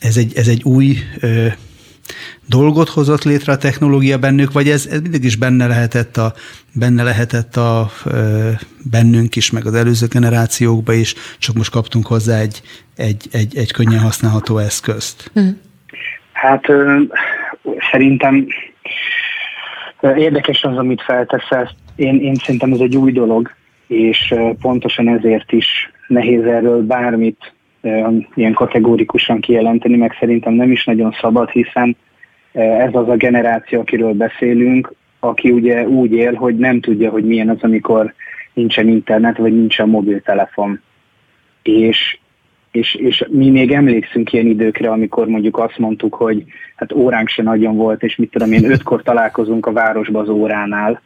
ez, 0.00 0.16
egy, 0.16 0.32
ez 0.36 0.48
egy 0.48 0.62
új 0.62 0.98
e, 1.20 1.56
dolgot 2.46 2.88
hozott 2.88 3.22
létre 3.24 3.52
a 3.52 3.56
technológia 3.56 4.18
bennük, 4.18 4.52
vagy 4.52 4.68
ez, 4.68 4.86
ez 4.86 5.00
mindig 5.00 5.24
is 5.24 5.36
benne 5.36 5.66
lehetett 5.66 6.16
a, 6.16 6.34
benne 6.72 7.02
lehetett 7.02 7.56
a 7.56 7.90
bennünk 8.90 9.36
is, 9.36 9.50
meg 9.50 9.66
az 9.66 9.74
előző 9.74 10.06
generációkba 10.06 10.92
is, 10.92 11.14
csak 11.38 11.54
most 11.56 11.70
kaptunk 11.70 12.06
hozzá 12.06 12.38
egy, 12.38 12.62
egy, 12.96 13.28
egy, 13.30 13.56
egy 13.56 13.72
könnyen 13.72 14.00
használható 14.00 14.58
eszközt. 14.58 15.30
Hm. 15.34 15.48
Hát 16.32 16.66
szerintem 17.90 18.46
érdekes 20.00 20.64
az, 20.64 20.76
amit 20.76 21.02
felteszel. 21.02 21.70
Én, 21.96 22.20
én 22.20 22.34
szerintem 22.34 22.72
ez 22.72 22.80
egy 22.80 22.96
új 22.96 23.12
dolog, 23.12 23.50
és 23.86 24.34
pontosan 24.60 25.08
ezért 25.08 25.52
is 25.52 25.90
nehéz 26.06 26.44
erről 26.44 26.82
bármit 26.82 27.52
ilyen 28.34 28.52
kategórikusan 28.52 29.40
kijelenteni, 29.40 29.96
meg 29.96 30.16
szerintem 30.18 30.52
nem 30.52 30.70
is 30.70 30.84
nagyon 30.84 31.16
szabad, 31.20 31.50
hiszen 31.50 31.96
ez 32.52 32.94
az 32.94 33.08
a 33.08 33.16
generáció, 33.16 33.80
akiről 33.80 34.12
beszélünk, 34.12 34.92
aki 35.20 35.50
ugye 35.50 35.86
úgy 35.86 36.12
él, 36.12 36.34
hogy 36.34 36.56
nem 36.56 36.80
tudja, 36.80 37.10
hogy 37.10 37.24
milyen 37.24 37.48
az, 37.48 37.58
amikor 37.60 38.14
nincsen 38.52 38.88
internet, 38.88 39.36
vagy 39.36 39.52
nincsen 39.52 39.88
mobiltelefon. 39.88 40.80
És 41.62 42.18
és, 42.70 42.94
és 42.94 43.24
mi 43.30 43.50
még 43.50 43.72
emlékszünk 43.72 44.32
ilyen 44.32 44.46
időkre, 44.46 44.90
amikor 44.90 45.26
mondjuk 45.26 45.58
azt 45.58 45.78
mondtuk, 45.78 46.14
hogy 46.14 46.44
hát 46.76 46.92
óránk 46.92 47.28
se 47.28 47.42
nagyon 47.42 47.76
volt, 47.76 48.02
és 48.02 48.16
mit 48.16 48.30
tudom 48.30 48.52
én, 48.52 48.70
ötkor 48.70 49.02
találkozunk 49.02 49.66
a 49.66 49.72
városba 49.72 50.20
az 50.20 50.28
óránál, 50.28 51.02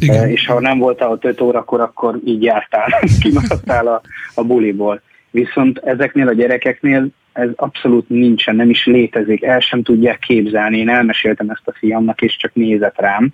Igen. 0.00 0.28
és 0.28 0.46
ha 0.46 0.60
nem 0.60 0.78
voltál 0.78 1.10
ott 1.10 1.24
öt 1.24 1.40
órakor, 1.40 1.80
akkor 1.80 2.18
így 2.24 2.42
jártál, 2.42 2.88
kimaradtál 3.22 3.86
a, 3.86 4.00
a 4.34 4.44
buliból. 4.44 5.00
Viszont 5.30 5.78
ezeknél 5.78 6.28
a 6.28 6.32
gyerekeknél 6.32 7.08
ez 7.32 7.48
abszolút 7.56 8.08
nincsen, 8.08 8.56
nem 8.56 8.70
is 8.70 8.86
létezik, 8.86 9.42
el 9.42 9.60
sem 9.60 9.82
tudják 9.82 10.18
képzelni. 10.18 10.78
Én 10.78 10.88
elmeséltem 10.88 11.50
ezt 11.50 11.68
a 11.68 11.72
fiamnak, 11.78 12.22
és 12.22 12.36
csak 12.36 12.54
nézett 12.54 13.00
rám. 13.00 13.28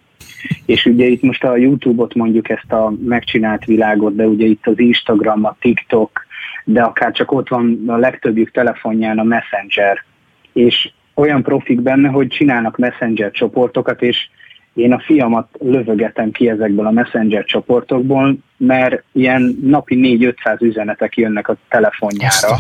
És 0.67 0.87
ugye 0.87 1.07
itt 1.07 1.23
most 1.23 1.45
a 1.45 1.57
YouTube-ot 1.57 2.15
mondjuk 2.15 2.49
ezt 2.49 2.73
a 2.73 2.93
megcsinált 3.05 3.65
világot, 3.65 4.15
de 4.15 4.27
ugye 4.27 4.47
itt 4.47 4.67
az 4.67 4.79
Instagram, 4.79 5.45
a 5.45 5.57
TikTok, 5.61 6.27
de 6.65 6.83
akár 6.83 7.13
csak 7.13 7.33
ott 7.33 7.49
van 7.49 7.85
a 7.87 7.97
legtöbbjük 7.97 8.51
telefonján 8.51 9.19
a 9.19 9.23
Messenger, 9.23 10.05
és 10.53 10.91
olyan 11.15 11.43
profik 11.43 11.81
benne, 11.81 12.09
hogy 12.09 12.27
csinálnak 12.27 12.77
Messenger 12.77 13.31
csoportokat, 13.31 14.03
és 14.03 14.29
én 14.75 14.93
a 14.93 15.01
fiamat 15.01 15.49
lövögetem 15.59 16.31
ki 16.31 16.49
ezekből 16.49 16.87
a 16.87 16.91
Messenger 16.91 17.45
csoportokból, 17.45 18.37
mert 18.57 19.03
ilyen 19.13 19.59
napi 19.63 20.19
4-500 20.45 20.61
üzenetek 20.61 21.17
jönnek 21.17 21.49
a 21.49 21.57
telefonjára. 21.69 22.57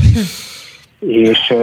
És 0.99 1.55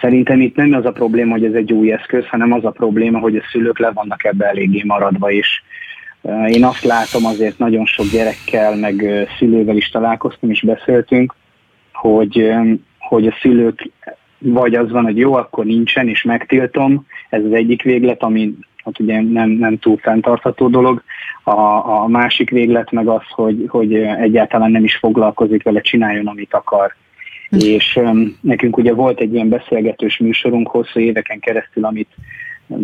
Szerintem 0.00 0.40
itt 0.40 0.56
nem 0.56 0.72
az 0.72 0.84
a 0.84 0.92
probléma, 0.92 1.32
hogy 1.32 1.44
ez 1.44 1.52
egy 1.52 1.72
új 1.72 1.92
eszköz, 1.92 2.26
hanem 2.26 2.52
az 2.52 2.64
a 2.64 2.70
probléma, 2.70 3.18
hogy 3.18 3.36
a 3.36 3.42
szülők 3.50 3.78
le 3.78 3.90
vannak 3.90 4.24
ebbe 4.24 4.46
eléggé 4.46 4.82
maradva 4.84 5.30
is. 5.30 5.64
Én 6.48 6.64
azt 6.64 6.84
látom 6.84 7.24
azért 7.24 7.58
nagyon 7.58 7.86
sok 7.86 8.06
gyerekkel, 8.06 8.76
meg 8.76 9.26
szülővel 9.38 9.76
is 9.76 9.88
találkoztam, 9.88 10.50
és 10.50 10.60
beszéltünk, 10.60 11.34
hogy, 11.92 12.52
hogy 12.98 13.26
a 13.26 13.34
szülők 13.40 13.90
vagy 14.38 14.74
az 14.74 14.90
van, 14.90 15.04
hogy 15.04 15.18
jó, 15.18 15.34
akkor 15.34 15.64
nincsen, 15.64 16.08
és 16.08 16.22
megtiltom, 16.22 17.06
ez 17.30 17.44
az 17.44 17.52
egyik 17.52 17.82
véglet, 17.82 18.22
ami 18.22 18.54
hát 18.84 19.00
ugye 19.00 19.20
nem, 19.20 19.50
nem 19.50 19.78
túl 19.78 19.96
fenntartható 19.96 20.68
dolog. 20.68 21.02
A, 21.42 21.50
a 22.02 22.06
másik 22.08 22.50
véglet 22.50 22.90
meg 22.90 23.08
az, 23.08 23.22
hogy, 23.28 23.64
hogy 23.68 23.94
egyáltalán 23.94 24.70
nem 24.70 24.84
is 24.84 24.96
foglalkozik 24.96 25.62
vele, 25.62 25.80
csináljon, 25.80 26.26
amit 26.26 26.54
akar. 26.54 26.94
Hm. 27.48 27.56
És 27.58 27.96
um, 27.96 28.36
nekünk 28.40 28.76
ugye 28.76 28.94
volt 28.94 29.20
egy 29.20 29.34
ilyen 29.34 29.48
beszélgetős 29.48 30.18
műsorunk 30.18 30.68
hosszú 30.68 31.00
éveken 31.00 31.38
keresztül, 31.38 31.84
amit 31.84 32.08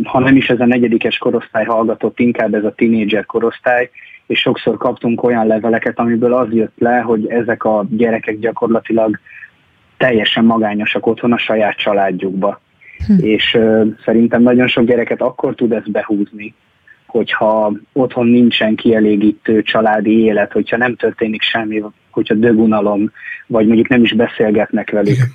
ha 0.04 0.18
nem 0.18 0.36
is 0.36 0.50
ez 0.50 0.60
a 0.60 0.66
negyedikes 0.66 1.18
korosztály 1.18 1.64
hallgatott, 1.64 2.18
inkább 2.18 2.54
ez 2.54 2.64
a 2.64 2.74
tinédzser 2.74 3.26
korosztály, 3.26 3.90
és 4.26 4.38
sokszor 4.38 4.76
kaptunk 4.76 5.22
olyan 5.22 5.46
leveleket, 5.46 5.98
amiből 5.98 6.34
az 6.34 6.52
jött 6.52 6.74
le, 6.78 6.98
hogy 6.98 7.26
ezek 7.26 7.64
a 7.64 7.86
gyerekek 7.90 8.38
gyakorlatilag 8.38 9.18
teljesen 9.96 10.44
magányosak 10.44 11.06
otthon 11.06 11.32
a 11.32 11.38
saját 11.38 11.76
családjukba. 11.76 12.60
Hm. 13.06 13.24
És 13.24 13.54
uh, 13.54 13.86
szerintem 14.04 14.42
nagyon 14.42 14.68
sok 14.68 14.84
gyereket 14.84 15.20
akkor 15.20 15.54
tud 15.54 15.72
ezt 15.72 15.90
behúzni, 15.90 16.54
hogyha 17.06 17.72
otthon 17.92 18.26
nincsen 18.26 18.74
kielégítő 18.74 19.62
családi 19.62 20.24
élet, 20.24 20.52
hogyha 20.52 20.76
nem 20.76 20.96
történik 20.96 21.42
semmi, 21.42 21.82
hogyha 22.10 22.34
dögunalom, 22.34 23.10
vagy 23.46 23.66
mondjuk 23.66 23.88
nem 23.88 24.02
is 24.02 24.12
beszélgetnek 24.12 24.90
velük. 24.90 25.14
Igen. 25.14 25.28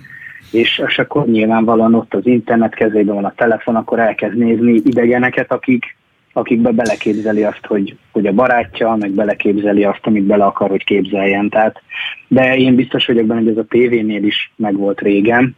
És, 0.51 0.81
és 0.87 0.99
akkor 0.99 1.27
nyilvánvalóan 1.27 1.93
ott 1.93 2.13
az 2.13 2.25
internet 2.25 2.75
kezében 2.75 3.15
van 3.15 3.25
a 3.25 3.33
telefon, 3.35 3.75
akkor 3.75 3.99
elkezd 3.99 4.37
nézni 4.37 4.73
idegeneket, 4.73 5.51
akik, 5.51 5.97
akikbe 6.33 6.71
beleképzeli 6.71 7.43
azt, 7.43 7.65
hogy, 7.65 7.97
hogy 8.11 8.25
a 8.25 8.33
barátja, 8.33 8.95
meg 8.95 9.11
beleképzeli 9.11 9.83
azt, 9.83 10.05
amit 10.05 10.23
bele 10.23 10.45
akar, 10.45 10.69
hogy 10.69 10.83
képzeljen. 10.83 11.49
Tehát, 11.49 11.81
de 12.27 12.55
én 12.57 12.75
biztos 12.75 13.05
vagyok 13.05 13.25
benne, 13.25 13.39
hogy 13.39 13.49
ez 13.49 13.57
a 13.57 13.65
tévénél 13.69 14.23
is 14.23 14.51
megvolt 14.55 15.01
régen, 15.01 15.55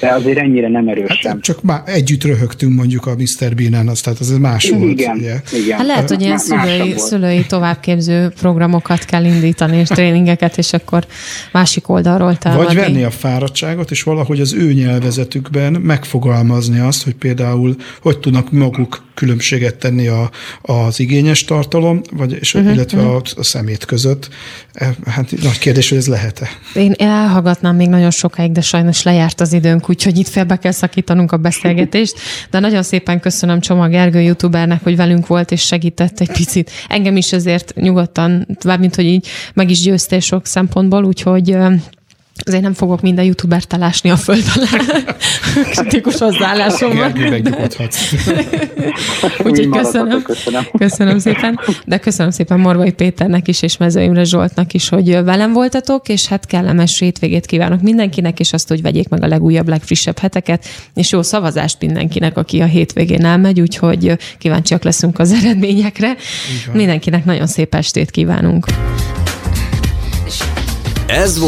de 0.00 0.08
azért 0.08 0.38
ennyire 0.38 0.68
nem 0.68 0.88
erős 0.88 1.08
hát, 1.08 1.18
sem. 1.18 1.40
Csak 1.40 1.62
már 1.62 1.82
együtt 1.84 2.24
röhögtünk 2.24 2.74
mondjuk 2.74 3.06
a 3.06 3.14
Mr. 3.14 3.54
Bean-en, 3.54 3.88
az, 3.88 4.00
tehát 4.00 4.18
az 4.18 4.30
más 4.30 4.64
igen, 4.64 4.78
volt. 4.78 5.00
Igen, 5.00 5.16
igen. 5.52 5.76
Hát 5.76 5.86
lehet, 5.86 6.08
hogy 6.08 6.20
ilyen 6.20 6.38
szülői, 6.38 6.94
szülői 6.96 7.46
továbbképző 7.46 8.28
programokat 8.40 9.04
kell 9.04 9.24
indítani, 9.24 9.76
és 9.76 9.88
tréningeket, 9.88 10.58
és 10.58 10.72
akkor 10.72 11.06
másik 11.52 11.88
oldalról 11.88 12.36
támadni. 12.36 12.64
Vagy 12.64 12.74
venni 12.74 13.02
a 13.02 13.10
fáradtságot, 13.10 13.90
és 13.90 14.02
valahogy 14.02 14.40
az 14.40 14.52
ő 14.52 14.72
nyelvezetükben 14.72 15.72
megfogalmazni 15.72 16.78
azt, 16.78 17.04
hogy 17.04 17.14
például 17.14 17.76
hogy 18.00 18.18
tudnak 18.18 18.52
maguk 18.52 19.02
különbséget 19.14 19.74
tenni 19.74 20.06
a, 20.06 20.30
az 20.62 21.00
igényes 21.00 21.44
tartalom, 21.44 22.00
vagy, 22.12 22.36
és, 22.40 22.54
uh-huh, 22.54 22.74
illetve 22.74 22.98
uh-huh. 22.98 23.14
A, 23.14 23.20
a 23.36 23.42
szemét 23.42 23.84
között. 23.84 24.28
E, 24.72 24.94
hát 25.06 25.42
nagy 25.42 25.58
kérdés, 25.58 25.88
hogy 25.88 25.98
ez 25.98 26.06
lehet-e. 26.06 26.48
Én 26.74 26.92
elhallgatnám 26.98 27.76
még 27.76 27.88
nagyon 27.88 28.10
sokáig, 28.10 28.52
de 28.52 28.60
sajnos 28.60 29.02
lejárt 29.02 29.40
az 29.44 29.52
időnk, 29.52 29.88
úgyhogy 29.88 30.18
itt 30.18 30.28
félbe 30.28 30.56
kell 30.56 30.72
szakítanunk 30.72 31.32
a 31.32 31.36
beszélgetést. 31.36 32.14
De 32.50 32.58
nagyon 32.58 32.82
szépen 32.82 33.20
köszönöm 33.20 33.60
Csoma 33.60 33.88
Gergő 33.88 34.20
youtubernek, 34.20 34.82
hogy 34.82 34.96
velünk 34.96 35.26
volt 35.26 35.50
és 35.50 35.62
segített 35.62 36.20
egy 36.20 36.32
picit. 36.32 36.70
Engem 36.88 37.16
is 37.16 37.32
ezért 37.32 37.74
nyugodtan, 37.74 38.46
mint 38.78 38.94
hogy 38.94 39.04
így 39.04 39.26
meg 39.54 39.70
is 39.70 39.82
győztél 39.82 40.20
sok 40.20 40.46
szempontból, 40.46 41.04
úgyhogy 41.04 41.56
Azért 42.44 42.62
nem 42.62 42.72
fogok 42.72 43.00
minden 43.00 43.24
youtubert 43.24 43.68
talásni 43.68 44.10
a 44.10 44.16
föld 44.16 44.44
alá. 44.54 44.68
Kritikus 45.70 46.18
hozzáállásomban. 46.18 47.12
Úgyhogy 49.44 49.68
köszönöm. 49.68 50.22
köszönöm. 50.22 50.64
Köszönöm 50.78 51.18
szépen. 51.18 51.60
De 51.84 51.98
köszönöm 51.98 52.30
szépen 52.30 52.60
Morvai 52.60 52.92
Péternek 52.92 53.48
is, 53.48 53.62
és 53.62 53.76
Mező 53.76 54.02
Imre 54.02 54.24
Zsoltnak 54.24 54.72
is, 54.72 54.88
hogy 54.88 55.24
velem 55.24 55.52
voltatok, 55.52 56.08
és 56.08 56.26
hát 56.26 56.46
kellemes 56.46 56.98
hétvégét 56.98 57.46
kívánok 57.46 57.80
mindenkinek, 57.80 58.40
és 58.40 58.52
azt, 58.52 58.68
hogy 58.68 58.82
vegyék 58.82 59.08
meg 59.08 59.22
a 59.22 59.26
legújabb, 59.26 59.68
legfrissebb 59.68 60.18
heteket, 60.18 60.64
és 60.94 61.12
jó 61.12 61.22
szavazást 61.22 61.80
mindenkinek, 61.80 62.36
aki 62.36 62.60
a 62.60 62.66
hétvégén 62.66 63.24
elmegy, 63.24 63.60
úgyhogy 63.60 64.16
kíváncsiak 64.38 64.82
leszünk 64.82 65.18
az 65.18 65.32
eredményekre. 65.32 66.16
Mindenkinek 66.72 67.24
nagyon 67.24 67.46
szép 67.46 67.74
estét 67.74 68.10
kívánunk. 68.10 68.66
Ez 71.06 71.38